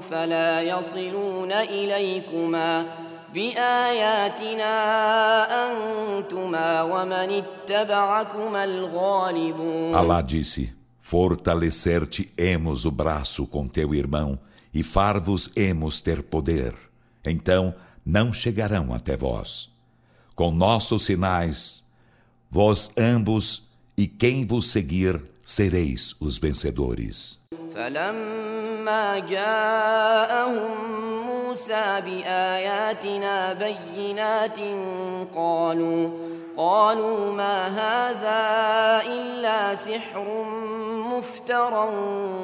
فلا 0.00 0.62
يصلون 0.62 1.52
إليكما 1.52 2.86
بآياتنا 3.34 4.74
أنتما 5.66 6.82
ومن 6.82 7.42
اتبعكما 7.42 8.64
الغالبون 8.64 9.94
Allah 9.94 10.22
disse, 10.22 10.70
fortalecer-te-emos 11.04 12.84
o 12.84 12.90
braço 12.90 13.46
com 13.46 13.66
teu 13.66 13.94
irmão 13.94 14.38
e 14.72 14.82
far-vos-emos 14.82 16.00
ter 16.00 16.22
poder. 16.22 16.74
Então 17.24 17.74
não 18.04 18.32
chegarão 18.32 18.94
até 18.94 19.16
vós. 19.16 19.68
Com 20.34 20.50
nossos 20.50 21.04
sinais, 21.04 21.80
Vós 22.52 22.90
ambos 22.98 23.62
e 23.96 24.08
quem 24.08 24.44
vos 24.44 24.72
seguir 24.72 25.22
sereis 25.44 26.16
os 26.20 26.36
vencedores. 26.36 27.38
فلما 27.74 29.18
جاءهم 29.18 30.72
موسى 31.26 32.02
بآياتنا 32.06 33.52
بينات 33.52 34.58
قالوا 35.34 36.10
قالوا 36.56 37.32
ما 37.32 37.66
هذا 37.66 38.42
إلا 39.12 39.74
سحر 39.74 40.44
مفترى 41.10 41.88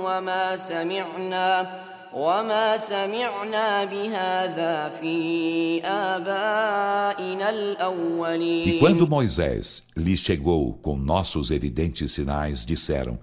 وما 0.05 0.57
سمعنا 0.57 1.81
وما 2.17 2.77
سمعنا 2.77 3.85
بهذا 3.85 4.89
في 5.01 5.85
آبائنا 5.85 7.51
الأولين 7.51 8.69
E 8.69 8.79
quando 8.79 9.07
Moisés 9.07 9.83
lhe 9.97 10.17
chegou 10.17 10.73
com 10.75 10.97
nossos 10.97 11.51
evidentes 11.51 12.13
sinais, 12.13 12.65
disseram: 12.65 13.19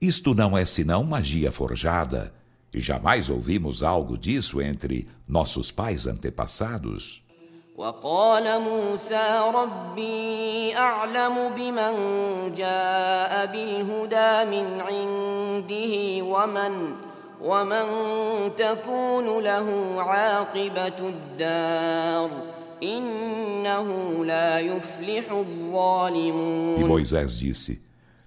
Isto 0.00 0.32
não 0.34 0.56
é 0.56 0.64
senão 0.64 1.02
magia 1.02 1.50
forjada, 1.50 2.32
e 2.72 2.78
jamais 2.80 3.28
ouvimos 3.28 3.82
algo 3.82 4.16
disso 4.16 4.60
entre 4.62 5.08
nossos 5.26 5.72
pais 5.72 6.06
antepassados. 6.06 7.22
وقال 7.76 8.60
موسى 8.60 9.40
ربي 9.54 10.76
أعلم 10.76 11.34
بمن 11.56 11.94
جاء 12.54 13.46
بالهدى 13.52 14.50
من 14.50 14.80
عنده 14.80 16.24
ومن 16.24 16.96
ومن 17.40 17.86
تكون 18.56 19.44
له 19.44 19.94
عاقبة 20.02 21.08
الدار 21.08 22.30
إنه 22.82 24.24
لا 24.24 24.60
يفلح 24.60 25.32
الظالمون 25.32 26.80
E 26.80 26.84
Moisés 26.84 27.38
disse: 27.38 27.82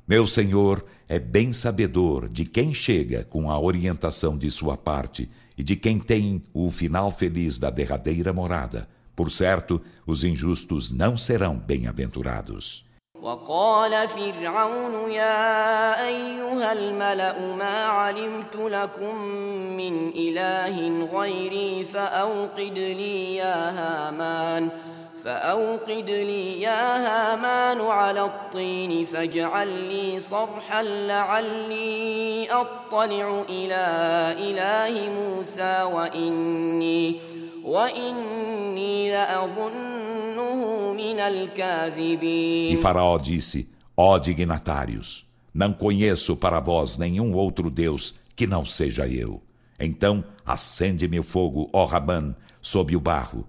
Meu 0.08 0.28
Senhor 0.28 0.86
é 1.08 1.18
bem 1.18 1.54
sabedor 1.54 2.30
de 2.30 2.46
quem 2.46 2.74
chega 2.74 3.24
com 3.24 3.50
a 3.50 3.60
orientação 3.60 4.38
de 4.38 4.52
sua 4.52 4.78
parte 4.78 5.28
e 5.58 5.64
de 5.64 5.76
quem 5.76 6.00
tem 6.00 6.44
o 6.54 6.70
final 6.70 7.12
feliz 7.12 7.58
da 7.58 7.72
derradeira 7.72 8.32
morada. 8.32 8.88
Por 9.17 9.31
certo, 9.31 9.81
os 10.07 10.25
injustos 10.25 10.93
não 10.93 11.17
serão 11.17 11.57
bem-aventurados. 11.57 12.85
وقال 13.25 14.09
فرعون 14.09 15.11
يا 15.11 16.07
أيها 16.07 16.73
الملأ 16.73 17.57
ما 17.57 17.85
علمت 17.85 18.57
لكم 18.57 19.17
من 19.77 20.09
إله 20.09 21.05
غيري 21.05 21.85
فأوقد 21.85 22.79
لي 22.79 23.37
يا 23.37 23.71
هامان 23.71 24.71
فأوقد 25.25 26.11
لي 26.11 26.61
يا 26.61 26.97
هامان 27.07 27.81
على 27.81 28.25
الطين 28.25 29.05
فاجعل 29.05 29.69
لي 29.69 30.21
صرحا 30.21 30.83
لعلي 30.83 32.49
أطلع 32.51 33.45
إلى 33.49 33.85
إله 34.39 35.11
موسى 35.11 35.83
وإني 35.83 37.21
E 42.73 42.77
Faraó 42.83 43.17
disse: 43.17 43.73
Ó 43.97 44.19
dignatários, 44.19 45.27
não 45.55 45.73
conheço 45.73 46.37
para 46.37 46.61
vós 46.61 46.99
nenhum 46.99 47.33
outro 47.33 47.71
Deus 47.71 48.17
que 48.37 48.47
não 48.47 48.67
seja 48.67 49.09
eu. 49.09 49.43
Então 49.81 50.23
acende-me 50.45 51.19
o 51.19 51.23
fogo, 51.23 51.71
ó 51.73 51.87
Raban, 51.87 52.37
sob 52.61 52.95
o 52.95 53.01
barro, 53.01 53.49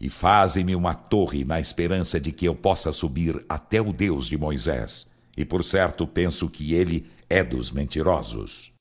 e 0.00 0.08
faze-me 0.08 0.76
uma 0.76 0.94
torre 0.94 1.44
na 1.44 1.60
esperança 1.60 2.20
de 2.20 2.30
que 2.30 2.46
eu 2.46 2.54
possa 2.54 2.92
subir 2.92 3.44
até 3.48 3.82
o 3.82 3.92
Deus 3.92 4.28
de 4.28 4.38
Moisés. 4.38 5.08
E 5.36 5.44
por 5.44 5.64
certo 5.64 6.06
penso 6.06 6.48
que 6.48 6.72
ele 6.72 7.10
é 7.28 7.42
dos 7.42 7.72
mentirosos. 7.72 8.72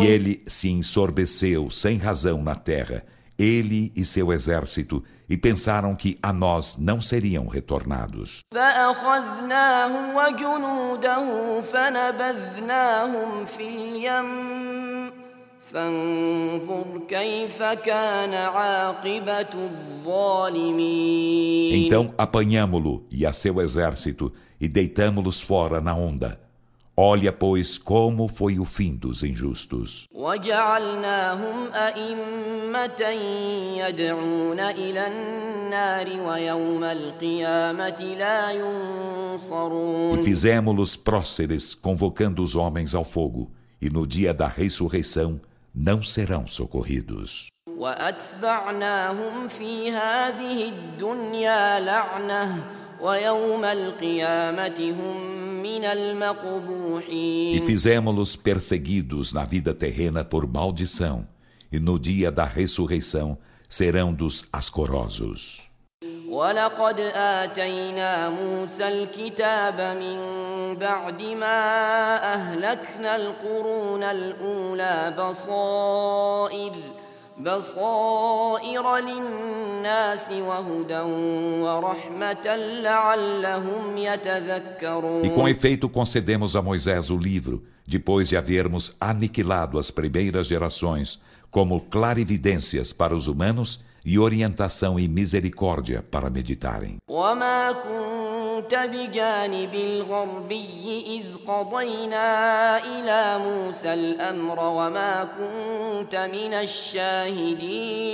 E 0.00 0.06
ele 0.06 0.42
se 0.46 0.68
ensorbeceu 0.68 1.70
sem 1.70 1.96
razão 1.96 2.42
na 2.42 2.54
terra, 2.54 3.02
ele 3.38 3.90
e 3.96 4.04
seu 4.04 4.30
exército, 4.32 5.02
e 5.28 5.36
pensaram 5.38 5.96
que 5.96 6.18
a 6.22 6.32
nós 6.32 6.76
não 6.76 7.00
seriam 7.00 7.46
retornados. 7.46 8.40
Então 21.74 22.12
apanhamo-lo 22.18 23.06
e 23.10 23.24
a 23.24 23.32
seu 23.32 23.60
exército 23.60 24.32
e 24.60 24.68
deitamo-los 24.68 25.40
fora 25.40 25.80
na 25.80 25.94
onda. 25.94 26.38
Olha, 26.94 27.32
pois, 27.32 27.78
como 27.78 28.28
foi 28.28 28.58
o 28.58 28.66
fim 28.66 28.94
dos 28.94 29.22
injustos. 29.22 30.06
E 40.18 40.22
fizemos-los 40.22 40.94
próceres, 40.96 41.74
convocando 41.74 42.42
os 42.42 42.54
homens 42.54 42.94
ao 42.94 43.04
fogo, 43.04 43.50
e 43.80 43.88
no 43.88 44.06
dia 44.06 44.34
da 44.34 44.46
ressurreição 44.46 45.40
não 45.74 46.02
serão 46.02 46.46
socorridos. 46.46 47.46
E 57.54 57.66
fizemos-los 57.66 58.36
perseguidos 58.36 59.32
na 59.32 59.44
vida 59.44 59.74
terrena 59.74 60.24
por 60.24 60.46
maldição, 60.46 61.26
e 61.70 61.80
no 61.80 61.98
dia 61.98 62.30
da 62.30 62.44
ressurreição 62.44 63.38
serão 63.68 64.12
dos 64.12 64.44
ascorosos. 64.52 65.71
ولقد 66.31 66.99
آتينا 67.15 68.29
موسى 68.29 68.87
الكتاب 68.87 69.97
من 69.97 70.17
بعد 70.75 71.21
ما 71.21 71.63
أهلكنا 72.33 73.15
القرون 73.15 74.03
الأولى 74.03 75.15
بصائر 75.19 76.73
بصائر 77.39 78.97
للناس 78.97 80.31
وهدى 80.31 80.99
ورحمة 81.63 82.55
لعلهم 82.55 83.97
يتذكرون 83.97 85.23
E 85.23 85.29
com 85.29 85.47
efeito 85.47 85.87
concedemos 85.87 86.55
a 86.55 86.61
Moisés 86.61 87.09
o 87.09 87.17
livro, 87.17 87.63
depois 87.85 88.27
de 88.27 88.35
havermos 88.35 88.95
aniquilado 88.99 89.77
as 89.79 89.91
primeiras 89.91 90.47
gerações, 90.47 91.19
como 91.51 91.81
clarividências 91.81 92.91
para 92.91 93.15
os 93.15 93.27
humanos 93.27 93.79
e 94.04 94.18
orientação 94.18 94.98
e 94.98 95.06
misericórdia 95.06 96.02
para 96.02 96.28
meditarem. 96.28 96.96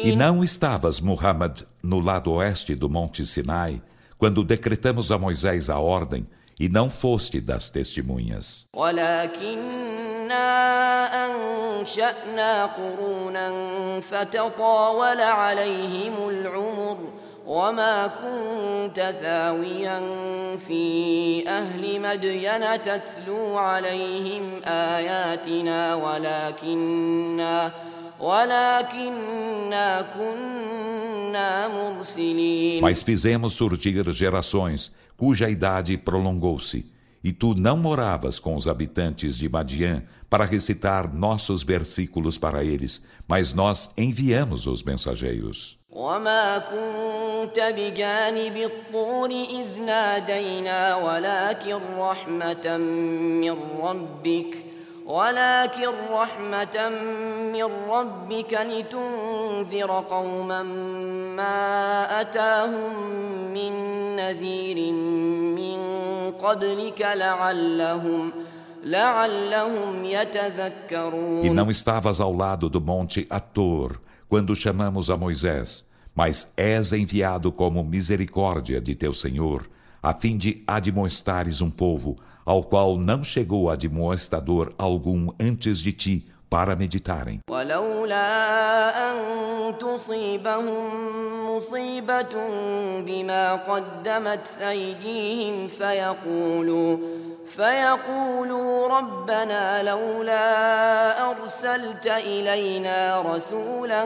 E 0.05 0.17
não 0.17 0.45
estavas, 0.45 1.01
Muhammad, 1.01 1.63
no 1.83 2.01
lado 2.01 2.33
oeste 2.33 2.75
do 2.75 2.89
Monte 2.89 3.27
Sinai, 3.27 3.81
quando 4.19 4.45
decretamos 4.45 5.11
a 5.11 5.19
Moisés 5.19 5.71
a 5.71 5.79
ordem, 5.79 6.27
e 6.59 6.69
não 6.69 6.91
foste 6.91 7.41
das 7.41 7.71
testemunhas. 7.71 8.67
وما 17.49 18.07
كنت 18.07 19.15
ثاويا 19.21 20.01
في 20.67 21.49
أهل 21.49 22.01
مدين 22.01 22.83
تتلو 22.83 23.59
عليهم 23.59 24.61
آياتنا 24.65 25.95
ولكننا 25.95 26.39
ولكننا 26.39 26.53
كنا 26.63 27.73
مرسلين 27.73 27.88
Mas 32.82 33.02
fizemos 33.02 33.54
surgir 33.54 34.14
gerações 34.14 34.92
cuja 35.18 35.50
idade 35.50 35.98
prolongou-se 35.98 36.92
e 37.24 37.32
tu 37.32 37.56
não 37.56 37.78
moravas 37.78 38.38
com 38.38 38.56
os 38.56 38.68
habitantes 38.68 39.38
de 39.38 39.48
Madian 39.48 40.04
para 40.30 40.46
recitar 40.46 41.14
nossos 41.14 41.64
versículos 41.64 42.38
para 42.38 42.64
eles, 42.64 43.02
mas 43.28 43.54
nós 43.54 43.94
enviamos 43.98 44.68
os 44.68 44.84
mensageiros. 44.84 45.78
وما 45.94 46.58
كنت 46.58 47.60
بجانب 47.78 48.58
الطور 48.58 49.30
إذ 49.30 49.82
نادينا 49.86 50.96
ولكن 50.96 51.80
رحمة 51.98 52.78
من 52.78 53.58
ربك 53.82 54.56
ولكن 55.08 55.90
رحمة 56.12 56.90
من 57.54 57.70
ربك 57.90 58.54
لتنذر 58.54 59.92
قوما 60.10 60.64
ما 61.36 62.22
أتاهم 62.22 62.94
من 63.54 63.72
نذير 64.16 64.94
من 65.56 65.80
قبلك 66.32 67.02
لعلهم 67.02 68.32
E 71.44 71.50
não 71.50 71.72
estavas 71.72 72.20
ao 72.20 72.36
lado 72.36 72.70
do 72.70 72.82
monte 72.82 73.26
Ator, 73.30 74.02
quando 74.28 74.54
chamamos 74.54 75.10
a 75.10 75.16
Moisés, 75.16 75.86
mas 76.14 76.52
és 76.58 76.92
enviado 76.92 77.50
como 77.50 77.82
misericórdia 77.82 78.82
de 78.82 78.94
teu 78.94 79.14
Senhor, 79.14 79.70
a 80.02 80.14
fim 80.14 80.38
de 80.38 80.62
admoestares 80.68 81.62
um 81.62 81.72
povo 81.72 82.18
ao 82.48 82.64
qual 82.64 82.98
não 82.98 83.24
chegou 83.24 83.70
admoestador 83.70 84.74
algum 84.78 85.30
antes 85.40 85.80
de 85.80 85.92
ti 85.92 86.26
para 86.50 86.76
meditarem. 86.76 87.40
فيقولوا 97.46 98.88
ربنا 98.88 99.84
لولا 99.84 101.32
أرسلت 101.32 102.08
إلينا 102.08 103.22
رسولا 103.22 104.04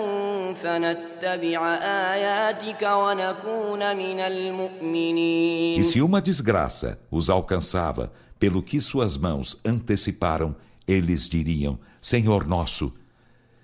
فنتبع 0.54 1.76
آياتك 2.14 2.82
ونكون 2.82 3.98
من 3.98 4.20
المؤمنين 4.20 5.80
E 5.80 5.84
se 5.84 6.02
uma 6.02 6.22
desgraça 6.22 6.98
os 7.12 7.30
alcançava 7.30 8.12
pelo 8.42 8.62
que 8.62 8.80
suas 8.80 9.18
mãos 9.18 9.60
anteciparam, 9.66 10.56
eles 10.88 11.28
diriam: 11.28 11.80
Senhor 12.02 12.48
nosso, 12.48 12.94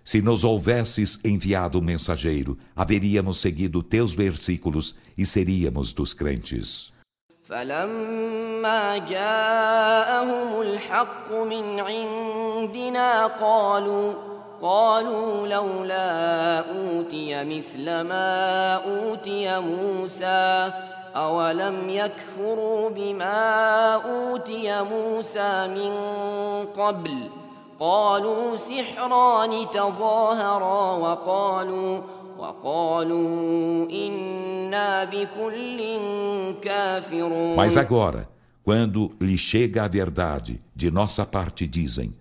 se 0.03 0.21
nos 0.21 0.43
houvesses 0.43 1.19
enviado 1.23 1.79
um 1.79 1.81
mensageiro, 1.81 2.57
haveríamos 2.75 3.39
seguido 3.39 3.81
teus 3.81 4.13
versículos 4.13 4.95
e 5.17 5.25
seríamos 5.25 5.93
dos 5.93 6.13
crentes. 6.13 6.91
فلما 7.43 8.97
جاءهم 8.97 10.61
الحق 10.61 11.31
من 11.31 11.79
عندنا 11.79 13.27
قالوا 13.27 14.13
قالوا 14.61 15.47
لولا 15.47 16.59
أوتي 16.59 17.43
مثل 17.43 17.85
ما 17.85 18.73
أوتي 18.75 19.59
موسى 19.59 20.71
أولم 21.15 21.89
يكفروا 21.89 22.89
بما 22.89 23.93
أوتي 23.93 24.81
موسى 24.81 25.67
من 25.67 25.93
قبل 26.83 27.29
قالوا 27.79 28.55
سحران 28.55 29.69
تظاهرا 29.71 30.91
وقالوا 30.91 32.01
وقالوا 32.37 33.89
إنا 33.91 35.03
بكل 35.03 35.79
كافرون 36.61 37.55
Mas 37.55 37.77
agora, 37.77 38.27
quando 38.63 39.11
lhe 39.19 39.37
chega 39.37 39.83
a 39.83 39.87
verdade, 39.87 40.61
de 40.75 40.89
nossa 40.89 41.25
parte 41.25 41.67
dizem 41.67 42.11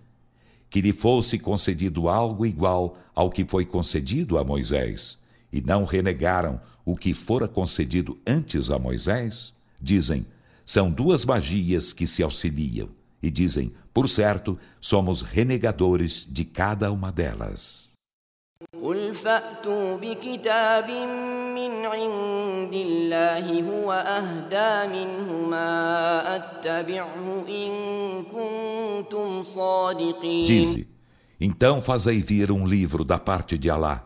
que 0.68 0.80
lhe 0.80 0.92
fosse 0.92 1.38
concedido 1.38 2.08
algo 2.08 2.44
igual 2.46 2.96
ao 3.14 3.30
que 3.30 3.44
foi 3.44 3.64
concedido 3.64 4.38
a 4.38 4.44
Moisés, 4.44 5.18
e 5.52 5.60
não 5.60 5.84
renegaram 5.84 6.60
o 6.86 6.96
que 6.96 7.14
fora 7.14 7.46
concedido 7.46 8.18
antes 8.26 8.70
a 8.70 8.78
Moisés? 8.78 9.54
Dizem, 9.80 10.26
são 10.64 10.90
duas 10.90 11.24
magias 11.24 11.92
que 11.92 12.06
se 12.06 12.22
auxiliam, 12.22 12.88
e 13.22 13.30
dizem, 13.30 13.72
por 13.92 14.08
certo, 14.08 14.58
somos 14.80 15.22
renegadores 15.22 16.26
de 16.28 16.44
cada 16.44 16.90
uma 16.90 17.12
delas. 17.12 17.92
قل 18.82 19.14
فأتوا 19.14 19.96
بكتاب 19.96 20.90
من 21.54 21.86
عند 21.86 22.74
الله 22.74 23.62
هو 23.62 23.92
أهدى 23.92 24.92
منهما 24.92 25.66
أتبعه 26.36 27.44
إن 27.48 27.72
كنتم 28.24 29.42
صادقين 29.42 30.46
Dize, 30.46 30.86
então 31.40 31.82
fazei 31.82 32.22
vir 32.22 32.50
um 32.52 32.66
livro 32.66 33.04
da 33.04 33.18
parte 33.18 33.58
de 33.58 33.68
Alá, 33.68 34.05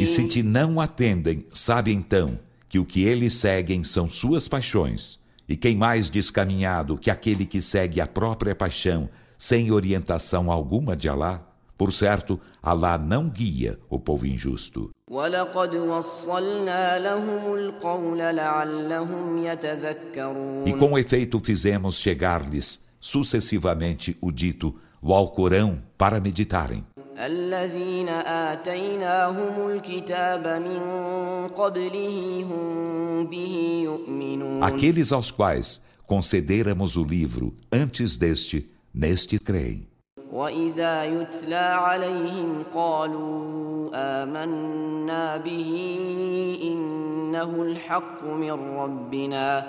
E 0.00 0.06
se 0.06 0.26
te 0.26 0.42
não 0.42 0.80
atendem, 0.80 1.46
sabe 1.52 1.92
então 1.92 2.38
que 2.68 2.78
o 2.78 2.84
que 2.84 3.04
eles 3.04 3.34
seguem 3.34 3.84
são 3.84 4.08
suas 4.08 4.48
paixões, 4.48 5.18
e 5.48 5.56
quem 5.56 5.76
mais 5.76 6.10
descaminhado 6.10 6.98
que 6.98 7.10
aquele 7.10 7.46
que 7.46 7.62
segue 7.62 8.00
a 8.00 8.06
própria 8.06 8.54
paixão, 8.54 9.08
sem 9.38 9.70
orientação 9.70 10.50
alguma 10.50 10.96
de 10.96 11.08
Alá? 11.08 11.42
Por 11.76 11.92
certo, 11.92 12.40
Alá 12.60 12.98
não 12.98 13.28
guia 13.28 13.78
o 13.88 14.00
povo 14.00 14.26
injusto. 14.26 14.90
E 20.66 20.72
com 20.72 20.98
efeito 20.98 21.40
fizemos 21.42 21.98
chegar-lhes 22.00 22.84
sucessivamente 23.00 24.18
o 24.20 24.32
dito, 24.32 24.74
o 25.00 25.14
Alcorão, 25.14 25.80
para 25.96 26.20
meditarem. 26.20 26.84
الذين 27.18 28.08
آتيناهم 28.08 29.68
الكتاب 29.70 30.46
من 30.46 30.80
قبله 31.48 32.46
هم 32.50 33.26
به 33.26 33.80
يؤمنون 33.84 34.62
Aqueles 34.64 35.12
aos 35.12 35.30
quais 35.30 35.82
concederamos 36.06 36.96
o 36.96 37.04
livro 37.04 37.52
antes 37.72 38.16
deste, 38.16 38.66
neste 38.94 39.38
creem. 39.38 39.86
وإذا 40.32 41.04
يتلى 41.04 41.54
عليهم 41.56 42.62
قالوا 42.74 43.90
آمنا 43.94 45.36
به 45.36 45.72
إنه 46.62 47.62
الحق 47.62 48.24
من 48.24 48.50
ربنا 48.52 49.66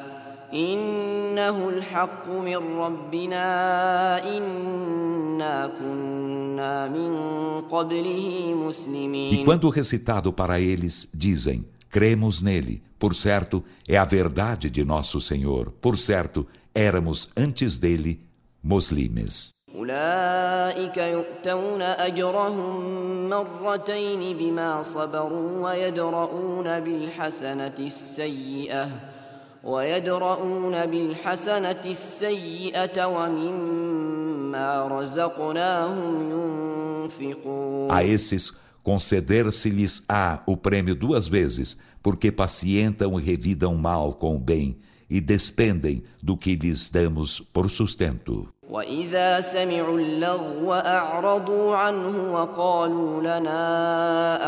إنه 0.55 1.69
الحق 1.69 2.29
من 2.31 2.57
ربنا 2.79 3.47
إنا 4.37 5.67
كنا 5.67 6.89
من 6.89 7.13
قبله 7.61 8.55
مسلمين 8.55 9.33
E 9.33 9.45
quando 9.45 9.69
recitado 9.69 10.33
para 10.33 10.61
eles, 10.61 11.09
dizem, 11.13 11.65
cremos 11.91 12.41
nele, 12.41 12.83
por 12.99 13.15
certo, 13.15 13.65
é 13.89 13.97
a 13.97 14.05
verdade 14.05 14.71
de 14.71 14.85
nosso 14.85 15.21
Senhor, 15.21 15.73
por 15.81 15.99
certo, 15.99 16.47
éramos 16.75 17.31
antes 17.37 17.79
dele 17.79 18.21
muslimes. 18.63 19.55
أولئك 19.75 20.97
يؤتون 20.97 21.83
أجرهم 21.83 23.29
مرتين 23.29 24.37
بما 24.39 24.83
صبروا 24.83 25.71
ويدرؤون 25.71 26.81
بالحسنة 26.81 27.75
السيئة 27.79 28.89
ويدرؤون 29.65 30.87
بالحسنة 30.87 31.81
السيئة 31.85 33.07
ومما 33.07 34.89
رزقناهم 34.89 36.31
ينفقون 36.31 37.91
A 37.91 38.05
esses 38.05 38.53
conceder-se-lhes-á 38.83 40.43
o 40.47 40.57
prêmio 40.57 40.95
duas 40.95 41.27
vezes, 41.27 41.79
porque 42.03 42.31
pacientam 42.31 43.19
e 43.19 43.23
revidam 43.23 43.75
mal 43.75 44.13
com 44.13 44.37
o 44.37 44.39
bem 44.39 44.77
e 45.09 45.21
despendem 45.21 46.03
do 46.23 46.37
que 46.37 46.55
lhes 46.55 46.91
damos 46.91 47.41
por 47.41 47.71
sustento. 47.71 48.49
وإذا 48.71 49.41
سمعوا 49.41 49.99
اللغو 49.99 50.73
أعرضوا 50.75 51.77
عنه 51.77 52.33
وقالوا 52.33 53.21
لنا 53.21 53.61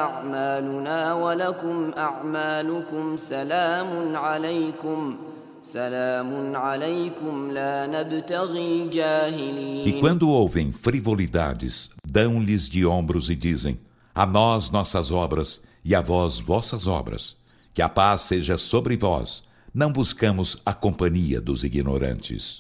أعمالنا 0.05 1.15
ولكم 1.15 1.93
أعمالكم 1.97 3.17
سلام 3.17 4.17
عليكم 4.17 5.17
سلام 5.63 6.57
عليكم 6.57 7.51
لا 7.51 7.87
نبتغي 7.87 8.83
الجاهلين 8.83 9.87
E 9.87 10.01
quando 10.01 10.31
ouvem 10.31 10.73
frivolidades, 10.73 11.91
dão-lhes 12.07 12.69
de 12.69 12.87
ombros 12.87 13.29
e 13.31 13.35
dizem: 13.35 13.79
A 14.15 14.25
nós 14.27 14.71
nossas 14.71 15.11
obras 15.11 15.61
e 15.85 15.95
a 15.95 16.01
vós 16.01 16.41
vossas 16.41 16.87
obras. 16.87 17.37
Que 17.75 17.83
a 17.83 17.89
paz 17.89 18.23
seja 18.23 18.57
sobre 18.57 18.97
vós. 18.97 19.43
não 19.74 19.92
buscamos 19.92 20.58
a 20.66 20.74
companhia 20.74 21.40
dos 21.40 21.64
ignorantes. 21.64 22.60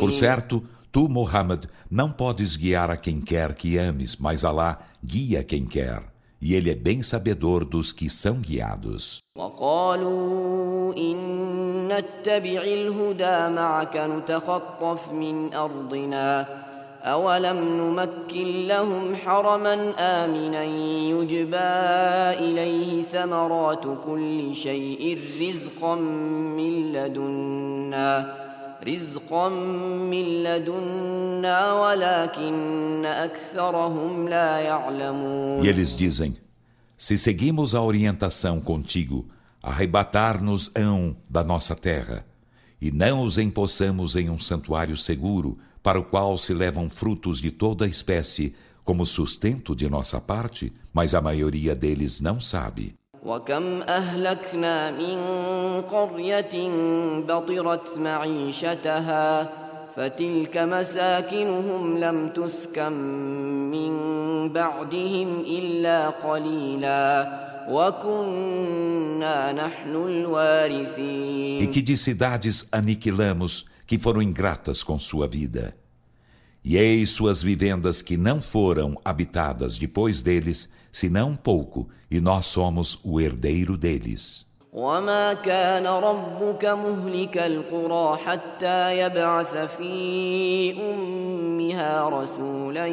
Por 0.00 0.12
certo, 0.12 0.64
tu, 0.90 1.08
Muhammad, 1.08 1.66
não 1.90 2.10
podes 2.10 2.56
guiar 2.56 2.90
a 2.90 2.96
quem 2.96 3.20
quer 3.20 3.54
que 3.54 3.76
ames, 3.76 4.16
mas 4.16 4.44
Alá 4.44 4.78
guia 5.04 5.44
quem 5.44 5.66
quer. 5.66 6.17
E 6.40 6.54
ele 6.54 6.70
é 6.70 6.74
bem 6.74 7.02
sabedor 7.02 7.64
dos 7.64 7.92
que 7.92 8.08
são 8.08 8.40
guiados. 8.40 9.22
أولم 17.04 17.58
نمكن 17.58 18.66
لهم 18.66 19.14
حرما 19.14 19.94
آمنا 19.98 20.64
يجبى 21.14 21.56
إليه 22.44 23.02
ثمرات 23.02 23.84
كل 24.06 24.54
شيء 24.54 25.18
رزقا 25.40 25.94
من 25.94 26.92
لدنا 26.92 28.47
رزقا 28.87 29.49
من 29.49 30.43
لدنا 30.43 31.73
ولكن 31.73 33.05
أكثرهم 33.05 34.29
لا 34.29 34.59
يعلمون 34.59 35.63
E 35.63 35.67
eles 35.67 35.95
dizem: 35.95 36.33
Se 36.97 37.17
seguimos 37.17 37.73
a 37.73 37.81
orientação 37.81 38.59
contigo, 38.59 39.25
arrebatar-nos-ão 39.61 41.15
da 41.29 41.43
nossa 41.43 41.75
terra, 41.75 42.25
e 42.81 42.91
não 42.91 43.23
os 43.23 43.37
empossamos 43.37 44.15
em 44.15 44.29
um 44.29 44.39
santuário 44.39 44.97
seguro, 44.97 45.57
para 45.81 45.99
o 45.99 46.03
qual 46.03 46.37
se 46.37 46.53
levam 46.53 46.89
frutos 46.89 47.39
de 47.39 47.51
toda 47.51 47.85
a 47.85 47.87
espécie, 47.87 48.55
como 48.83 49.05
sustento 49.05 49.75
de 49.75 49.89
nossa 49.89 50.19
parte, 50.19 50.71
mas 50.93 51.13
a 51.13 51.21
maioria 51.21 51.73
deles 51.73 52.19
não 52.19 52.41
sabe. 52.41 52.95
وكم 53.26 53.82
أهلكنا 53.82 54.90
من 54.90 55.18
قرية 55.82 56.54
بطرت 57.28 57.98
معيشتها 57.98 59.48
فتلك 59.96 60.56
مساكنهم 60.56 61.98
لم 61.98 62.28
تسكن 62.28 62.92
من 63.70 63.92
بعدهم 64.52 65.40
إلا 65.40 66.08
قليلا 66.08 67.28
وكنا 67.70 69.52
نحن 69.52 69.94
E 69.94 70.08
الوارثين 70.08 71.72
que 71.72 71.82
de 71.82 71.96
cidades 71.96 72.66
aniquilamos, 72.72 73.64
que 73.86 73.98
foram 73.98 74.22
ingratas 74.22 74.82
com 74.82 74.98
sua 74.98 75.26
vida. 75.26 75.74
E 76.67 76.77
eis 76.77 77.09
suas 77.09 77.41
vivendas 77.41 78.01
que 78.01 78.15
não 78.15 78.41
foram 78.41 78.97
habitadas 79.03 79.77
depois 79.77 80.21
deles, 80.21 80.69
senão 80.91 81.35
pouco, 81.35 81.89
e 82.09 82.21
nós 82.21 82.45
somos 82.45 82.99
o 83.03 83.19
herdeiro 83.19 83.77
deles. 83.77 84.45
وما 84.73 85.33
كان 85.33 85.85
ربك 85.87 86.65
مهلك 86.65 87.37
القرى 87.37 88.17
حتى 88.17 88.99
يبعث 88.99 89.77
في 89.77 90.73
أمها 90.81 92.09
رسولا 92.09 92.87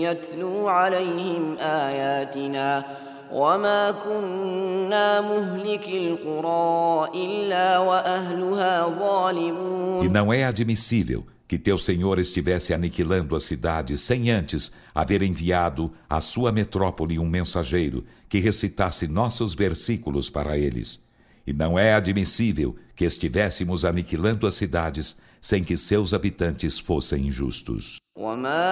يتلو 0.00 0.68
عليهم 0.68 1.56
آياتنا 1.58 2.84
وما 3.32 3.90
كنا 3.90 5.20
مهلك 5.20 5.88
القرى 5.88 7.10
إلا 7.14 7.78
وأهلها 7.78 8.88
ظالمون 8.88 10.04
E 10.04 10.08
não 10.08 10.32
é 10.32 10.44
admissível 10.44 11.24
que 11.50 11.58
teu 11.58 11.78
Senhor 11.78 12.18
estivesse 12.18 12.74
aniquilando 12.74 13.36
as 13.36 13.44
cidades 13.44 14.00
sem 14.00 14.30
antes 14.30 14.72
haver 14.94 15.22
enviado 15.22 15.92
à 16.08 16.20
sua 16.20 16.50
metrópole 16.50 17.18
um 17.18 17.28
mensageiro 17.28 18.04
que 18.28 18.38
recitasse 18.38 19.06
nossos 19.06 19.54
versículos 19.54 20.28
para 20.28 20.58
eles. 20.58 21.00
E 21.46 21.52
não 21.52 21.78
é 21.78 21.94
admissível 21.94 22.74
que 22.96 23.04
estivéssemos 23.04 23.84
aniquilando 23.84 24.46
as 24.46 24.56
cidades 24.56 25.16
sem 25.40 25.62
que 25.62 25.76
seus 25.76 26.12
habitantes 26.12 26.78
fossem 26.78 27.28
injustos. 27.28 27.98
وما 28.16 28.66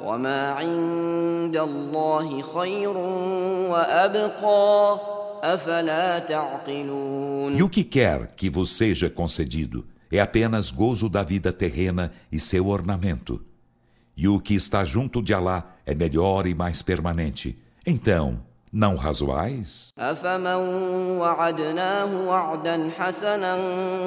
عند 0.00 1.56
الله 1.56 2.42
خير 2.42 2.96
وأبقى 3.70 5.00
أفلا 5.42 6.18
تعقلون 6.18 7.56
E 7.56 7.62
o 7.62 7.68
que 7.68 7.84
quer 7.84 8.28
que 8.36 8.50
vos 8.50 8.76
seja 8.76 9.08
concedido 9.08 9.84
é 10.10 10.20
apenas 10.20 10.70
gozo 10.70 11.08
da 11.08 11.22
vida 11.22 11.52
terrena 11.52 12.12
e 12.30 12.38
seu 12.38 12.68
ornamento. 12.68 13.40
E 14.16 14.28
o 14.28 14.40
que 14.40 14.54
está 14.54 14.84
junto 14.84 15.22
de 15.22 15.34
Alá 15.34 15.64
é 15.84 15.94
melhor 15.94 16.46
e 16.46 16.54
mais 16.54 16.80
permanente. 16.82 17.56
Então, 17.86 18.40
não 18.72 18.96
razoais? 18.96 19.92
أفمن 19.98 21.18
وعدناه 21.18 22.28
وعدا 22.28 22.90
حسنا 22.98 23.56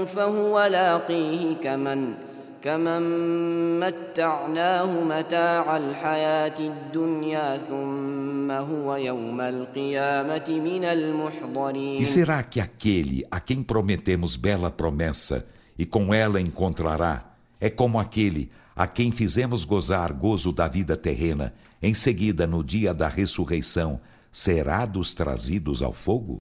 فهو 0.06 0.62
لاقيه 0.64 1.56
كمن 1.64 2.16
كمن 2.64 3.80
متعناه 3.80 5.04
متاع 5.04 5.78
الحياة 5.78 6.60
الدنيا 6.60 7.58
ثم 7.58 8.52
هو 8.52 8.96
يوم 8.96 9.42
القيامة 9.42 10.48
من 10.50 10.84
المحضرين 10.84 12.02
E 12.02 12.06
será 12.06 12.44
que 12.44 12.60
aquele 12.60 13.26
a 13.32 13.40
quem 13.40 13.64
prometemos 13.64 14.36
bela 14.36 14.70
promessa 14.70 15.46
e 15.78 15.86
com 15.86 16.14
ela 16.14 16.42
encontrará 16.42 17.24
é 17.62 17.70
como 17.70 18.00
aquele 18.00 18.50
a 18.76 18.88
quem 18.88 19.12
fizemos 19.12 19.66
gozar 19.66 20.14
gozo 20.14 20.54
da 20.54 20.68
vida 20.68 20.96
terrena, 20.96 21.54
em 21.82 21.94
seguida 21.94 22.48
no 22.48 22.64
dia 22.64 22.94
da 22.94 23.10
ressurreição 23.10 24.00
será 24.35 24.85
dos 24.85 25.15
trazidos 25.15 25.81
ao 25.81 25.93
fogo? 25.93 26.39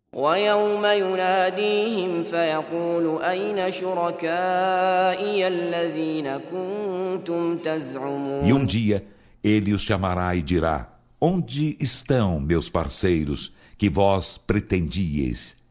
E 8.43 8.53
um 8.53 8.65
dia 8.65 9.05
ele 9.43 9.73
os 9.73 9.83
chamará 9.83 10.35
e 10.35 10.41
dirá: 10.41 10.89
Onde 11.21 11.77
estão 11.79 12.39
meus 12.39 12.67
parceiros 12.67 13.53
que 13.77 13.89
vós 13.89 14.37
pretendieis 14.37 15.62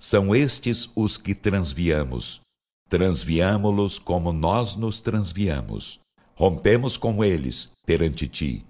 são 0.00 0.32
estes 0.34 0.88
os 0.94 1.16
que 1.16 1.34
transviamos. 1.34 2.40
Transviamo-los 2.88 3.98
como 3.98 4.32
nós 4.32 4.76
nos 4.76 5.00
transviamos. 5.00 5.98
Rompemos 6.36 6.96
com 6.96 7.24
eles 7.24 7.68
perante 7.84 8.28
ti. 8.28 8.64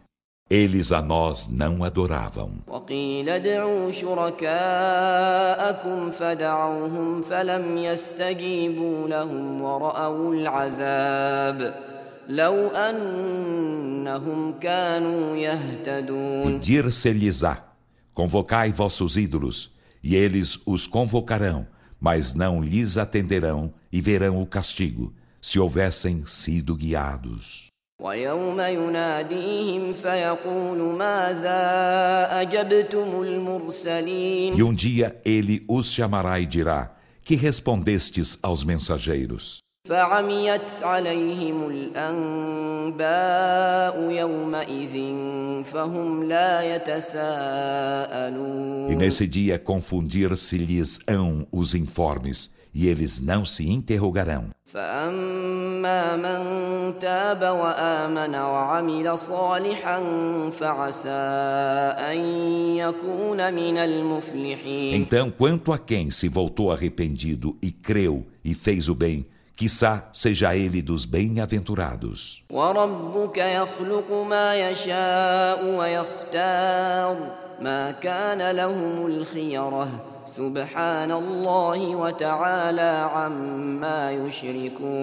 Eles 0.49 0.91
a 0.91 1.03
nós 1.03 1.47
não 1.47 1.85
adoravam. 1.85 2.53
E 16.49 16.59
dir-se-lhes-á: 16.59 17.65
Convocai 18.15 18.73
vossos 18.73 19.19
ídolos 19.19 19.78
e 20.03 20.15
eles 20.15 20.59
os 20.65 20.87
convocarão, 20.87 21.67
mas 22.01 22.35
não 22.35 22.63
lhes 22.63 22.97
atenderão 22.97 23.73
e 23.93 24.01
verão 24.01 24.41
o 24.41 24.47
castigo, 24.47 25.13
se 25.41 25.59
houvessem 25.59 26.25
sido 26.27 26.75
guiados. 26.75 27.69
E 34.57 34.63
um 34.63 34.73
dia 34.73 35.21
ele 35.25 35.65
os 35.69 35.93
chamará 35.93 36.39
e 36.39 36.47
dirá: 36.47 36.95
Que 37.25 37.35
respondestes 37.35 38.39
aos 38.41 38.63
mensageiros? 38.63 39.59
فعميت 39.88 40.72
عليهم 40.82 41.68
الأنباء 41.70 43.04
يومئذ 44.12 44.96
فهم 45.64 46.24
لا 46.24 46.76
يتساءلون 46.76 48.64
E 48.92 48.96
nesse 48.96 49.28
dia 49.28 49.60
confundir-se-lhes-ão 49.60 51.46
os 51.52 51.76
informes 51.76 52.50
e 52.74 52.88
eles 52.88 53.22
não 53.22 53.44
se 53.46 53.70
interrogarão. 53.70 54.46
فأما 54.66 56.16
من 56.16 57.00
تاب 57.00 57.42
وآمن 57.42 58.36
وعمل 58.36 59.18
صالحا 59.18 60.00
فعسى 60.50 61.10
أن 62.00 62.18
يكون 62.76 63.54
من 63.54 63.78
المفلحين 63.78 64.96
Então, 64.96 65.30
quanto 65.30 65.74
a 65.74 65.78
quem 65.78 66.10
se 66.10 66.28
voltou 66.30 66.72
arrependido 66.72 67.58
e 67.62 67.70
creu 67.72 68.26
e 68.44 68.54
fez 68.56 68.90
o 68.90 68.96
bem, 68.96 69.26
Quissá 69.59 70.09
seja 70.13 70.57
ele 70.57 70.81
dos 70.81 71.05
bem-aventurados. 71.05 72.45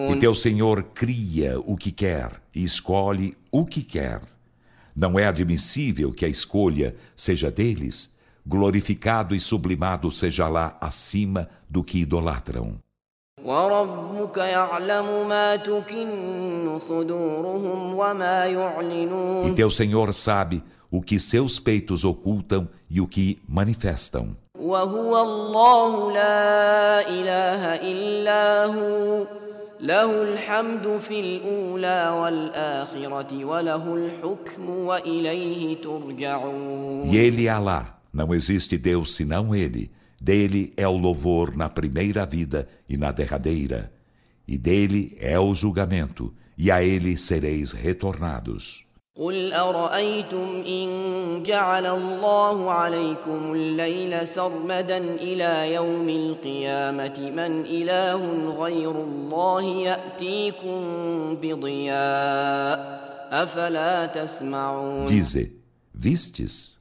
E 0.10 0.20
teu 0.22 0.34
Senhor 0.34 0.84
cria 0.84 1.60
o 1.60 1.76
que 1.76 1.92
quer 1.92 2.42
e 2.56 2.64
escolhe 2.64 3.38
o 3.52 3.66
que 3.66 3.82
quer. 3.84 4.22
Não 4.96 5.20
é 5.20 5.28
admissível 5.28 6.14
que 6.14 6.24
a 6.24 6.30
escolha 6.30 6.96
seja 7.14 7.52
deles. 7.52 8.10
Glorificado 8.48 9.36
e 9.36 9.40
sublimado 9.42 10.10
seja 10.12 10.48
lá 10.48 10.78
acima 10.80 11.50
do 11.70 11.84
que 11.84 11.98
idolatram. 11.98 12.85
E 19.46 19.52
teu 19.54 19.70
Senhor 19.70 20.12
sabe 20.16 20.64
o 20.90 21.00
que 21.00 21.20
seus 21.20 21.60
peitos 21.60 22.04
ocultam 22.04 22.68
e 22.90 23.00
o 23.00 23.08
que 23.08 23.40
manifestam. 23.48 24.36
E 37.06 37.18
ele 37.18 37.46
é 37.46 37.50
Alá, 37.50 38.00
não 38.12 38.34
existe 38.34 38.76
Deus 38.76 39.14
senão 39.14 39.54
ele. 39.54 39.92
Dele 40.25 40.73
é 40.77 40.87
o 40.87 40.97
louvor 40.97 41.57
na 41.57 41.69
primeira 41.69 42.27
vida 42.27 42.69
e 42.89 42.97
na 42.97 43.11
derradeira, 43.11 43.91
e 44.47 44.59
dele 44.59 45.17
é 45.19 45.39
o 45.39 45.55
julgamento, 45.55 46.35
e 46.59 46.71
a 46.71 46.83
ele 46.83 47.17
sereis 47.17 47.73
retornados. 47.73 48.85
قل 49.15 49.53
أرأيتم 49.53 50.63
إن 50.67 51.43
جعل 51.43 51.87
الله 51.87 52.71
عليكم 52.71 53.53
الليل 53.55 54.27
سرمدا 54.27 54.99
إلى 54.99 55.75
يوم 55.75 56.09
القيامة 56.09 57.31
من 57.37 57.65
إله 57.65 58.49
غير 58.49 58.91
الله 58.91 59.63
يأتيكم 59.63 60.81
بضياء 61.37 63.01
أفلا 63.31 64.07
تسمعون 64.07 65.07
Dize, 65.07 65.57
vistes? 65.95 66.74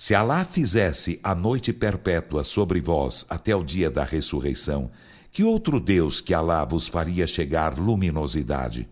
Se 0.00 0.14
Alá 0.14 0.44
fizesse 0.44 1.18
a 1.22 1.34
noite 1.34 1.72
perpétua 1.72 2.44
sobre 2.44 2.80
vós 2.80 3.24
até 3.28 3.54
o 3.54 3.64
dia 3.64 3.90
da 3.90 4.04
ressurreição, 4.04 4.90
que 5.32 5.44
outro 5.44 5.80
Deus 5.80 6.20
que 6.20 6.34
Alá 6.34 6.64
vos 6.64 6.88
faria 6.88 7.26
chegar 7.26 7.78
luminosidade? 7.78 8.88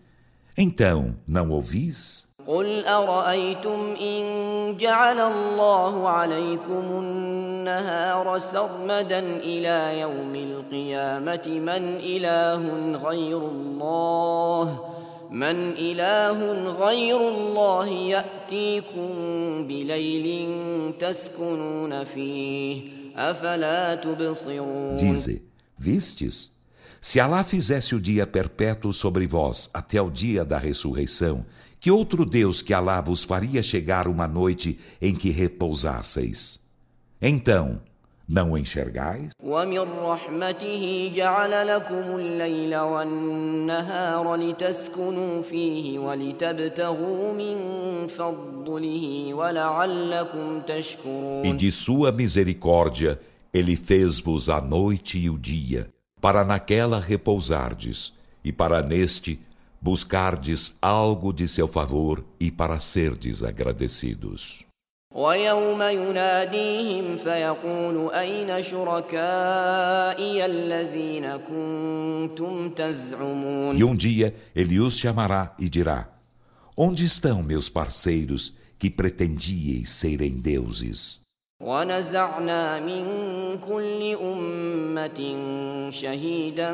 Então, 0.57 1.15
não 1.27 1.49
ouvis? 1.51 2.25
قل 2.47 2.85
أرأيتم 2.85 3.95
إن 4.01 4.23
جعل 4.77 5.19
الله 5.19 6.09
عليكم 6.09 6.83
النهار 6.83 8.37
سرمدا 8.37 9.19
إلى 9.19 9.99
يوم 9.99 10.35
القيامة 10.35 11.45
من 11.47 11.83
إله 11.97 12.61
غير 12.97 13.37
الله 13.37 14.79
من 15.31 15.73
إله 15.77 16.69
غير 16.69 17.17
الله 17.29 17.87
يأتيكم 17.87 19.07
بليل 19.67 20.93
تسكنون 20.99 22.03
فيه 22.03 22.81
أفلا 23.15 23.95
تبصرون 23.95 24.97
Dize, 24.97 25.41
vistes? 25.77 26.51
Se 27.01 27.19
Alá 27.19 27.43
fizesse 27.43 27.93
o 27.93 28.01
dia 28.01 28.25
perpétuo 28.25 28.91
sobre 28.91 29.27
vós 29.27 29.69
até 29.73 30.01
o 30.01 30.09
dia 30.09 30.43
da 30.43 30.57
ressurreição, 30.57 31.45
que 31.79 31.91
outro 31.91 32.25
Deus 32.25 32.61
que 32.61 32.73
Alá 32.73 32.99
vos 32.99 33.23
faria 33.23 33.61
chegar 33.61 34.07
uma 34.07 34.27
noite 34.27 34.79
em 35.01 35.13
que 35.13 35.29
repousasseis? 35.29 36.59
Então, 37.21 37.79
não 38.32 38.56
enxergais? 38.56 39.32
E 51.44 51.52
de 51.52 51.72
sua 51.72 52.12
misericórdia, 52.12 53.20
ele 53.52 53.74
fez-vos 53.74 54.48
a 54.48 54.60
noite 54.60 55.18
e 55.18 55.28
o 55.28 55.36
dia, 55.36 55.88
para 56.20 56.44
naquela 56.44 57.00
repousardes, 57.00 58.12
e 58.44 58.52
para 58.52 58.80
neste 58.80 59.40
buscardes 59.80 60.76
algo 60.80 61.32
de 61.32 61.48
seu 61.48 61.66
favor 61.66 62.24
e 62.38 62.48
para 62.48 62.78
serdes 62.78 63.42
agradecidos. 63.42 64.69
ويوم 65.15 65.81
يناديهم 65.81 67.15
فيقول 67.15 68.13
أين 68.13 68.61
شركائي 68.61 70.45
الذين 70.45 71.37
كنتم 71.37 72.69
تزعمون 72.69 73.77
E 73.77 73.83
um 73.83 73.95
dia 73.95 74.35
ele 74.55 74.79
os 74.79 74.97
chamará 74.97 75.55
e 75.57 75.69
dirá: 75.69 76.09
Onde 76.75 77.05
estão 77.05 77.41
meus 77.41 77.69
parceiros 77.69 78.53
que 78.77 78.89
pretendieis 78.89 79.89
serem 79.89 80.37
deuses? 80.39 81.25
ونزعنا 81.61 82.79
من 82.79 83.05
كل 83.59 84.15
أمة 84.21 85.19
شهيدا 85.89 86.73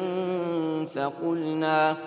فقلنا 0.86 1.98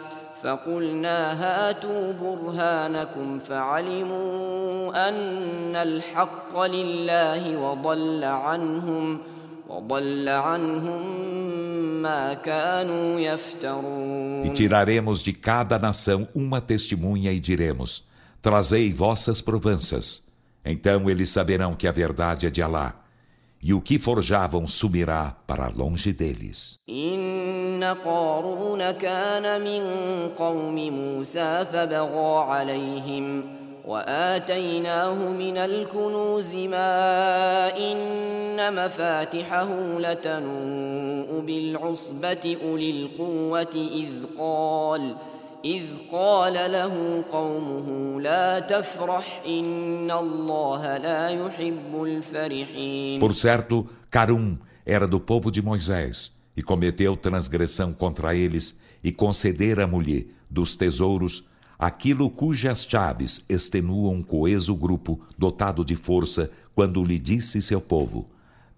فقلنا 0.42 1.18
هاتوا 1.42 2.12
برهانكم 2.12 3.38
فعلموا 3.38 5.08
أن 5.08 5.76
الحق 5.76 6.60
لله 6.60 7.56
وضل 7.58 8.24
عنهم 8.24 9.20
وضل 9.68 10.28
عنهم 10.28 11.02
ما 12.02 12.34
كانوا 12.34 13.20
يفترون 13.20 14.44
E 14.44 14.50
tiraremos 14.50 15.22
de 15.22 15.32
cada 15.32 15.78
nação 15.78 16.28
uma 16.34 16.60
testemunha 16.60 17.32
e 17.32 17.40
diremos: 17.40 18.04
Trazei 18.42 18.92
vossas 18.92 19.40
provanças. 19.40 20.22
Então 20.64 21.08
eles 21.08 21.30
saberão 21.30 21.74
que 21.74 21.88
a 21.88 21.92
verdade 21.92 22.46
é 22.46 22.50
de 22.50 22.62
Alá. 22.62 22.94
E 23.61 23.73
o 23.73 23.81
que 23.81 23.99
forjavam 23.99 24.65
sumirá 24.65 25.35
para 25.45 25.67
longe 25.67 26.13
deles. 26.13 26.79
قارون 27.93 28.91
كان 28.91 29.61
من 29.61 29.83
قوم 30.37 30.75
موسى 30.89 31.65
فبغى 31.65 32.43
عليهم 32.43 33.43
وآتيناه 33.85 35.13
من 35.13 35.57
الكنوز 35.57 36.55
ما 36.55 37.77
إن 37.77 38.85
مفاتحه 38.85 39.69
لتنوء 39.99 41.39
بالعصبة 41.39 42.57
أولي 42.63 42.91
القوة 42.91 43.75
إذ 43.75 44.09
قال 44.39 45.15
إذ 45.64 45.84
قال 46.12 46.52
له 46.72 47.24
قومه 47.30 48.20
لا 48.20 48.60
تفرح 48.60 49.42
إن 49.46 50.10
الله 50.10 50.96
لا 50.98 51.28
يحب 51.28 52.02
الفرحين 52.02 53.20
Por 53.20 53.34
certo, 53.34 53.86
Carum 54.10 54.58
era 54.84 55.08
do 55.08 55.18
povo 55.18 55.50
de 55.50 55.62
Moisés 55.62 56.30
e 56.56 56.62
cometeu 56.62 57.16
transgressão 57.16 57.92
contra 57.94 58.34
eles 58.34 58.78
e 59.02 59.10
concedera-mulher 59.10 60.26
dos 60.50 60.76
tesouros 60.76 61.44
aquilo 61.78 62.30
cujas 62.30 62.86
chaves 62.88 63.44
extenuam 63.48 64.14
um 64.14 64.22
coeso 64.22 64.74
grupo 64.74 65.20
dotado 65.36 65.84
de 65.84 65.96
força 65.96 66.50
quando 66.74 67.02
lhe 67.02 67.18
disse 67.18 67.60
seu 67.60 67.80
povo: 67.80 68.30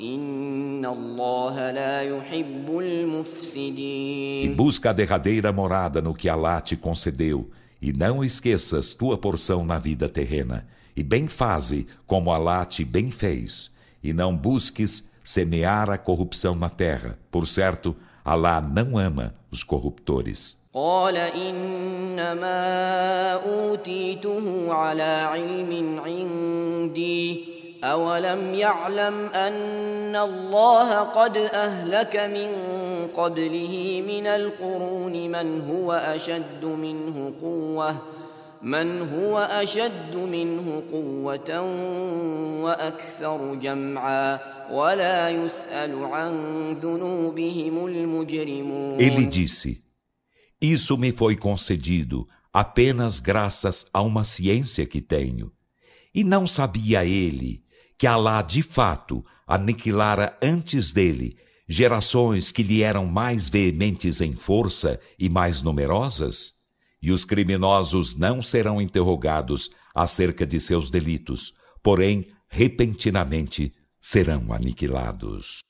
إن 0.00 0.86
الله 0.86 1.70
لا 1.70 2.02
يحب 2.02 2.66
E 2.68 2.82
المفسدين 2.82 4.56
busca 4.56 4.90
a 4.90 4.92
derradeira 4.92 5.52
morada 5.52 6.02
no 6.02 6.14
que 6.14 6.28
Alá 6.28 6.60
te 6.60 6.76
concedeu, 6.76 7.50
e 7.80 7.92
não 7.92 8.22
esqueças 8.22 8.92
tua 8.92 9.16
porção 9.16 9.64
na 9.64 9.78
vida 9.78 10.08
terrena, 10.08 10.66
e 10.94 11.02
bem 11.02 11.26
faze 11.26 11.86
como 12.06 12.30
Alá 12.30 12.64
te 12.64 12.84
bem 12.84 13.10
fez, 13.10 13.70
e 14.02 14.12
não 14.12 14.36
busques 14.36 15.10
semear 15.24 15.88
a 15.90 15.98
corrupção 15.98 16.54
na 16.54 16.68
terra. 16.68 17.18
Por 17.30 17.48
certo, 17.48 17.96
Alá 18.24 18.60
não 18.60 18.98
ama 18.98 19.34
os 19.50 19.62
corruptores. 19.62 20.56
قال 20.76 21.16
إنما 21.16 22.52
أوتيته 23.32 24.74
على 24.74 25.02
علم 25.02 26.00
عندي 26.04 27.44
أولم 27.83 28.53
يعلم 28.53 29.25
أن 29.25 30.15
الله 30.15 30.99
قد 30.99 31.37
أهلك 31.37 32.15
من 32.15 32.49
قبله 33.07 34.03
من 34.07 34.27
القرون 34.27 35.31
من 35.31 35.61
هو 35.61 35.91
أشد 35.93 36.65
منه 36.65 37.33
قوة 37.41 38.01
من 38.61 39.01
هو 39.09 39.39
أشد 39.39 40.15
منه 40.15 40.83
قوة 40.91 41.61
وأكثر 42.61 43.55
جمعا 43.55 44.39
ولا 44.71 45.29
يسأل 45.29 46.03
عن 46.05 46.33
ذنوبهم 46.73 47.85
المجرمون 47.85 48.99
Ele 48.99 49.25
disse: 49.25 49.83
Isso 50.61 50.95
me 50.97 51.11
foi 51.11 51.35
concedido 51.35 52.27
apenas 52.53 53.19
graças 53.19 53.87
a 53.91 54.01
uma 54.01 54.23
ciência 54.23 54.85
que 54.85 55.01
tenho. 55.01 55.51
E 56.13 56.23
não 56.23 56.45
sabia 56.45 57.03
ele 57.03 57.63
que 58.00 58.06
Alá 58.06 58.42
de 58.42 58.62
fato 58.62 59.24
aniquilara 59.46 60.36
antes 60.42 60.92
dele 60.92 61.36
gerações 61.68 62.52
que 62.52 62.62
lhe 62.62 62.82
eram 62.82 63.06
mais 63.06 63.48
veementes 63.48 64.20
em 64.20 64.32
força 64.32 65.00
e 65.18 65.28
mais 65.28 65.62
numerosas? 65.62 66.52
E 67.02 67.10
os 67.10 67.24
criminosos 67.24 68.16
não 68.16 68.42
serão 68.42 68.80
interrogados 68.80 69.70
acerca 69.94 70.46
de 70.46 70.58
seus 70.60 70.90
delitos, 70.90 71.54
porém, 71.82 72.26
repentinamente 72.48 73.72
serão 74.00 74.52
aniquilados. 74.52 75.60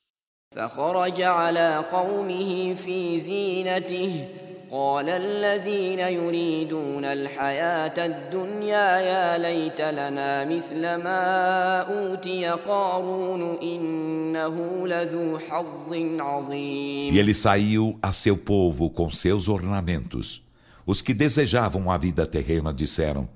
فخرج 0.56 1.20
على 1.20 1.84
قومه 1.92 2.74
في 2.74 3.18
زينته 3.18 4.28
قال 4.70 5.08
الذين 5.08 5.98
يريدون 5.98 7.04
الحياة 7.04 8.06
الدنيا 8.06 8.98
يا 8.98 9.38
ليت 9.38 9.80
لنا 9.80 10.44
مثل 10.44 10.82
ما 10.82 11.80
أوتي 11.80 12.46
قارون 12.46 13.58
إنه 13.62 14.86
لذو 14.86 15.38
حظ 15.38 15.92
عظيم 16.20 17.14
E 17.14 17.18
ele 17.18 17.34
saiu 17.34 17.98
a 18.02 18.12
seu 18.12 18.36
povo 18.36 18.90
com 18.90 19.08
seus 19.10 19.48
ornamentos. 19.48 20.42
Os 20.84 21.00
que 21.00 21.14
desejavam 21.14 21.90
a 21.90 21.96
vida 21.96 22.26
terrena 22.26 22.74
disseram: 22.74 23.28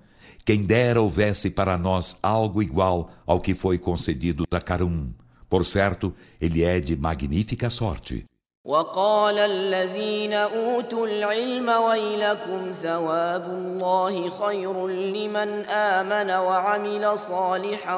Quem 0.45 0.64
dera 0.64 1.01
houvesse 1.01 1.51
para 1.51 1.79
nós 1.79 2.18
algo 2.23 2.61
igual 2.61 3.11
ao 3.25 3.41
que 3.41 3.55
foi 3.55 3.79
concedido 3.79 4.45
a 4.51 4.61
Carum. 4.61 5.12
Por 5.49 5.64
certo, 5.64 6.12
ele 6.41 6.62
é 6.62 6.81
de 6.81 6.97
magnífica 6.97 7.71
sorte. 7.71 8.25
وقال 8.64 9.39
الذين 9.39 10.33
أوتوا 10.33 11.07
العلم 11.07 11.68
ويلكم 11.68 12.73
ثواب 12.73 13.45
الله 13.45 14.29
خير 14.29 14.87
لمن 14.89 15.64
آمن 15.68 16.31
وعمل 16.31 17.18
صالحا 17.18 17.97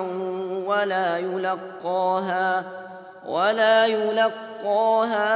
ولا 0.66 1.18
يلقاها 1.18 2.72
ولا 3.26 3.86
يلقاها 3.86 5.30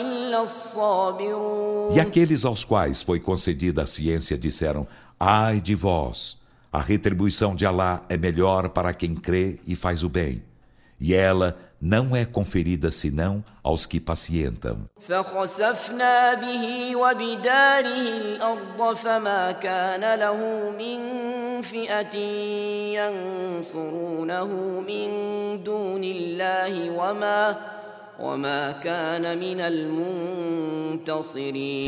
إلا 0.00 0.42
الصابرون 0.42 1.94
E 1.94 2.00
aqueles 2.00 2.44
aos 2.44 2.64
quais 2.64 3.02
foi 3.02 3.20
concedida 3.20 3.82
a 3.82 3.86
ciência 3.86 4.36
disseram: 4.36 4.86
Ai 5.20 5.60
de 5.60 5.76
vós! 5.76 6.38
A 6.72 6.80
retribuição 6.80 7.54
de 7.54 7.66
Alá 7.66 8.02
é 8.08 8.16
melhor 8.16 8.70
para 8.70 8.92
quem 8.92 9.14
crê 9.14 9.60
e 9.66 9.76
faz 9.76 10.02
o 10.02 10.08
bem. 10.08 10.42
E 10.98 11.14
ela 11.14 11.56
não 11.79 12.15
é 12.15 12.25
conferida 12.25 12.91
senão 12.91 13.43
aos 13.63 13.85
que 13.85 13.99
pacientam. 13.99 14.85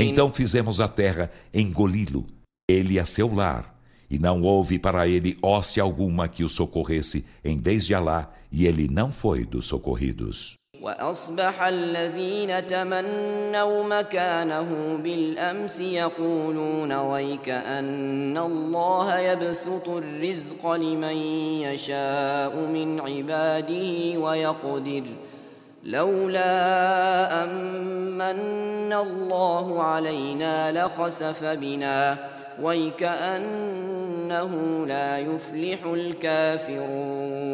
Então 0.02 0.32
fizemos 0.32 0.80
a 0.80 0.88
terra 0.88 1.32
engoli-lo, 1.54 2.26
ele 2.68 3.00
a 3.00 3.06
seu 3.06 3.34
lar. 3.34 3.79
E 4.10 4.18
não 4.18 4.42
houve 4.42 4.80
para 4.80 5.08
ele 5.08 5.38
hoste 5.42 5.80
alguma 5.80 6.28
que 6.28 6.44
o 6.44 6.50
socorresse 6.50 7.26
em 7.44 7.60
vez 7.60 7.86
de 7.86 7.94
Alá, 7.94 8.32
e 8.52 8.66
ele 8.66 8.88
não 8.88 9.12
foi 9.12 9.46
dos 9.46 9.66
socorridos. 9.66 10.60
وأصبح 10.82 11.62
الذين 11.64 12.68
تمنوا 12.68 13.84
مكانه 13.84 14.98
بالأمس 15.04 15.80
يقولون 15.80 16.94
ويك 16.94 17.50
أن 17.50 18.38
الله 18.38 19.20
يبسط 19.20 19.90
الرزق 19.90 20.72
لمن 20.72 21.18
يشاء 21.68 22.56
من 22.56 23.00
عباده 23.00 24.20
ويقدر 24.20 25.04
لولا 25.84 27.44
أمن 27.44 28.94
الله 28.94 29.84
علينا 29.84 30.72
لخسف 30.72 31.44
بنا 31.44 32.18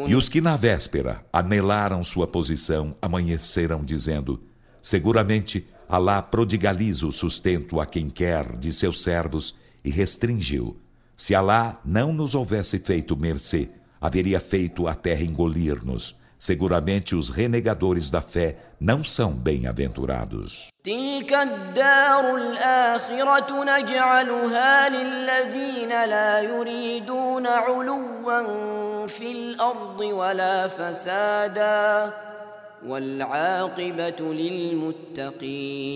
E 0.08 0.14
os 0.14 0.28
que 0.28 0.40
na 0.40 0.56
véspera 0.56 1.24
anelaram 1.32 2.02
sua 2.02 2.26
posição 2.26 2.94
amanheceram 3.00 3.84
dizendo: 3.84 4.42
Seguramente 4.82 5.66
Alá 5.88 6.20
prodigaliza 6.20 7.06
o 7.06 7.12
sustento 7.12 7.80
a 7.80 7.86
quem 7.86 8.10
quer 8.10 8.56
de 8.56 8.72
seus 8.72 9.00
servos 9.02 9.54
e 9.84 9.90
restringiu. 9.90 10.76
Se 11.16 11.32
Alá 11.32 11.80
não 11.84 12.12
nos 12.12 12.34
houvesse 12.34 12.80
feito 12.80 13.16
mercê, 13.16 13.68
haveria 14.00 14.40
feito 14.40 14.88
a 14.88 14.94
terra 14.94 15.22
engolir-nos. 15.22 16.16
Seguramente 16.38 17.14
os 17.14 17.30
renegadores 17.30 18.10
da 18.10 18.20
fé 18.20 18.56
não 18.78 19.02
são 19.02 19.32
bem-aventurados. 19.32 20.68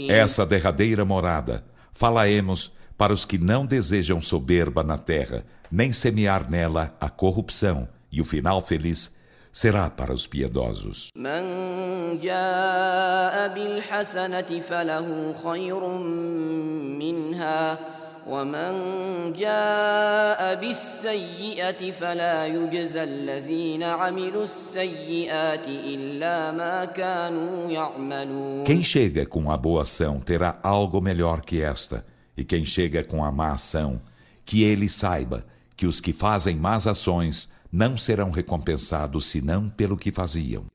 Essa 0.09 0.47
derradeira 0.47 1.05
morada 1.05 1.62
falaemos 1.93 2.72
para 2.97 3.12
os 3.12 3.24
que 3.24 3.38
não 3.38 3.66
desejam 3.66 4.20
soberba 4.20 4.82
na 4.82 4.97
terra, 4.99 5.45
nem 5.70 5.93
semear 5.93 6.51
nela 6.51 6.95
a 7.01 7.09
corrupção, 7.09 7.88
e 8.11 8.20
o 8.20 8.24
final 8.24 8.61
feliz 8.62 9.14
será 9.51 9.89
para 9.89 10.13
os 10.13 10.28
piedosos. 10.28 11.09
من 11.15 12.17
جاء 12.17 13.47
بالحسنة 13.53 14.59
فله 14.59 15.34
خير 15.43 15.88
منها 16.99 17.80
ومن 18.28 19.34
جاء 19.34 20.55
بالسيئة 20.55 21.91
فلا 21.91 22.47
يجزى 22.47 23.03
الذين 23.03 23.84
عملوا 23.84 24.43
السيئات 24.43 25.67
إلا 25.67 26.51
ما 26.51 26.86
كانوا 26.86 27.71
يعملون 27.71 28.65
Quem 28.65 28.84
chega 28.84 29.26
com 29.26 29.51
a 29.51 29.57
boa 29.57 29.84
ação 29.84 30.19
terá 30.19 30.59
algo 30.63 30.99
melhor 30.99 31.41
que 31.41 31.61
esta, 31.61 32.05
e 32.36 32.43
quem 32.43 32.65
chega 32.65 33.03
com 33.03 33.23
a 33.23 33.32
má 33.32 33.53
ação, 33.53 34.01
que 34.45 34.63
ele 34.63 34.89
saiba 34.89 35.45
que 35.78 35.86
os 35.86 35.99
que 35.99 36.13
fazem 36.13 36.55
más 36.55 36.88
ações 36.88 37.47
não 37.72 37.96
serão 37.96 38.30
recompensados 38.30 39.26
senão 39.26 39.68
pelo 39.68 39.96
que 39.96 40.10
faziam. 40.10 40.66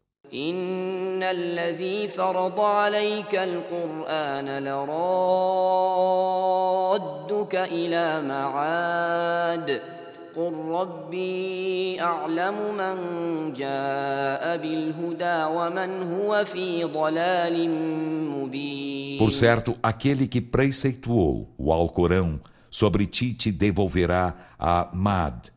Por 19.17 19.31
certo, 19.31 19.77
aquele 19.81 20.27
que 20.27 20.41
preceituou 20.41 21.49
o 21.57 21.71
Alcorão, 21.71 22.41
sobre 22.69 23.05
ti 23.05 23.33
te 23.33 23.49
devolverá 23.49 24.35
a 24.59 24.89
Mad. 24.93 25.47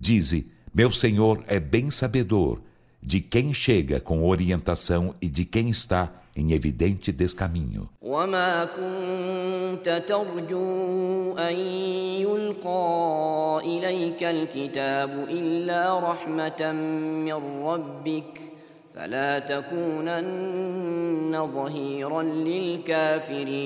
Dize, 0.00 0.50
meu 0.76 0.92
Senhor 0.92 1.42
é 1.46 1.58
bem 1.58 1.90
sabedor 1.90 2.60
de 3.02 3.18
quem 3.18 3.54
chega 3.54 3.98
com 3.98 4.22
orientação 4.22 5.14
e 5.22 5.26
de 5.26 5.46
quem 5.46 5.70
está 5.70 6.12
em 6.36 6.52
evidente 6.52 7.10
descaminho. 7.10 7.88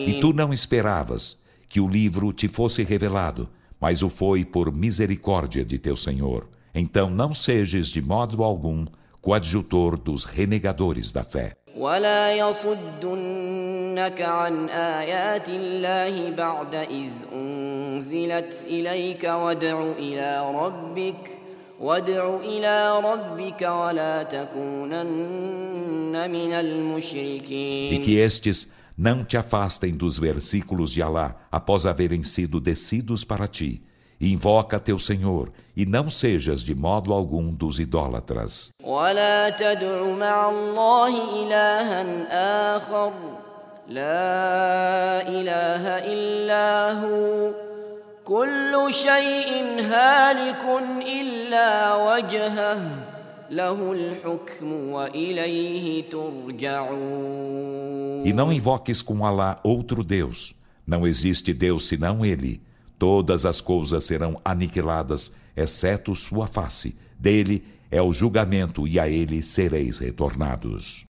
E 0.06 0.20
tu 0.20 0.32
não 0.32 0.52
esperavas 0.52 1.36
que 1.68 1.80
o 1.80 1.88
livro 1.88 2.32
te 2.32 2.46
fosse 2.46 2.84
revelado, 2.84 3.48
mas 3.80 4.00
o 4.00 4.08
foi 4.08 4.44
por 4.44 4.72
misericórdia 4.72 5.64
de 5.64 5.76
teu 5.76 5.96
Senhor. 5.96 6.46
Então 6.73 7.09
não 7.09 7.33
sejas 7.33 7.87
de 7.87 8.01
modo 8.01 8.43
algum 8.43 8.85
coadjutor 9.21 9.97
dos 9.97 10.23
renegadores 10.23 11.11
da 11.11 11.23
fé. 11.23 11.53
ولا 11.77 12.31
يصدنك 12.31 14.21
عن 14.21 14.69
آيات 14.69 15.49
الله 15.49 16.29
بعد 16.29 16.75
إذ 16.75 17.11
أنزلت 17.33 18.63
إليك 18.67 19.23
وادع 19.23 19.81
إلى 19.99 20.51
ربك 20.55 21.29
وادع 21.79 22.37
إلى 22.37 22.99
ربك 22.99 23.61
ولا 23.61 24.23
تكونن 24.23 26.31
من 26.31 26.51
E 26.51 26.53
المشركين 26.53 28.03
que 28.03 28.15
estes 28.15 28.71
não 28.97 29.25
te 29.25 29.35
afastem 29.35 29.97
dos 29.97 30.17
versículos 30.17 30.91
de 30.91 31.01
Alá 31.01 31.35
após 31.51 31.85
haverem 31.85 32.23
sido 32.23 32.61
descidos 32.61 33.25
para 33.25 33.47
ti. 33.47 33.81
E 34.19 34.31
invoca 34.31 34.79
teu 34.79 34.97
Senhor, 34.97 35.51
e 35.75 35.85
não 35.85 36.09
sejas 36.09 36.61
de 36.61 36.73
modo 36.73 37.13
algum 37.13 37.53
dos 37.53 37.79
idólatras. 37.79 38.71
ولا 38.83 39.49
تدع 39.49 40.03
مع 40.03 40.49
الله 40.49 41.43
إلها 41.43 42.01
آخر 42.75 43.11
لا 43.87 45.27
إله 45.27 45.83
إلا 46.13 46.93
هو 46.93 47.53
كل 48.25 48.87
شيء 48.89 49.81
هالك 49.81 50.63
إلا 51.21 51.95
وجهه 51.95 52.81
له 53.51 53.91
الحكم 53.91 54.89
وإليه 54.89 56.09
ترجعون 56.09 57.35
E 58.25 58.33
não 58.33 58.51
invoques 58.51 59.01
com 59.03 59.23
Alá 59.25 59.59
outro 59.63 60.03
Deus. 60.03 60.55
Não 60.87 61.05
existe 61.05 61.53
Deus 61.53 61.87
senão 61.87 62.25
Ele. 62.25 62.59
Todas 63.00 63.46
as 63.46 63.62
coisas 63.62 64.04
serão 64.04 64.38
aniquiladas, 64.44 65.32
exceto 65.56 66.14
sua 66.14 66.46
face. 66.46 66.94
Dele 67.18 67.64
é 67.90 68.02
o 68.02 68.12
julgamento 68.12 68.86
e 68.86 69.00
a 69.00 69.08
ele 69.08 69.42
sereis 69.42 69.98
retornados. 70.00 71.09